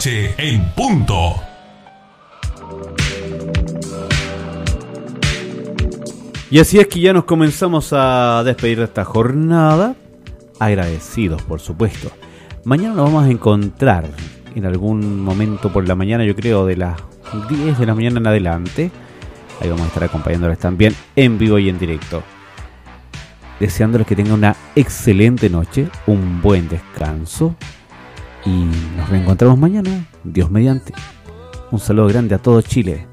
Noche 0.00 0.34
en 0.38 0.64
punto. 0.70 1.34
Y 6.50 6.58
así 6.58 6.78
es 6.78 6.86
que 6.86 7.00
ya 7.00 7.12
nos 7.12 7.24
comenzamos 7.24 7.92
a 7.92 8.42
despedir 8.42 8.78
de 8.78 8.84
esta 8.84 9.04
jornada. 9.04 9.94
Agradecidos, 10.58 11.42
por 11.42 11.60
supuesto. 11.60 12.10
Mañana 12.64 12.94
nos 12.94 13.04
vamos 13.12 13.24
a 13.26 13.30
encontrar 13.30 14.06
en 14.54 14.64
algún 14.64 15.20
momento 15.20 15.70
por 15.70 15.86
la 15.86 15.94
mañana, 15.94 16.24
yo 16.24 16.34
creo, 16.34 16.64
de 16.64 16.76
las 16.78 16.98
10 17.50 17.78
de 17.78 17.84
la 17.84 17.94
mañana 17.94 18.20
en 18.20 18.26
adelante. 18.26 18.90
Ahí 19.60 19.68
vamos 19.68 19.84
a 19.84 19.88
estar 19.88 20.04
acompañándoles 20.04 20.58
también 20.58 20.94
en 21.14 21.36
vivo 21.36 21.58
y 21.58 21.68
en 21.68 21.78
directo. 21.78 22.22
Deseándoles 23.58 24.06
que 24.06 24.16
tengan 24.16 24.32
una 24.32 24.56
excelente 24.74 25.50
noche, 25.50 25.90
un 26.06 26.40
buen 26.40 26.70
descanso. 26.70 27.54
Y 28.44 28.64
nos 28.96 29.08
reencontramos 29.08 29.58
mañana, 29.58 30.06
Dios 30.24 30.50
mediante. 30.50 30.92
Un 31.70 31.78
saludo 31.78 32.08
grande 32.08 32.34
a 32.34 32.38
todo 32.38 32.60
Chile. 32.62 33.06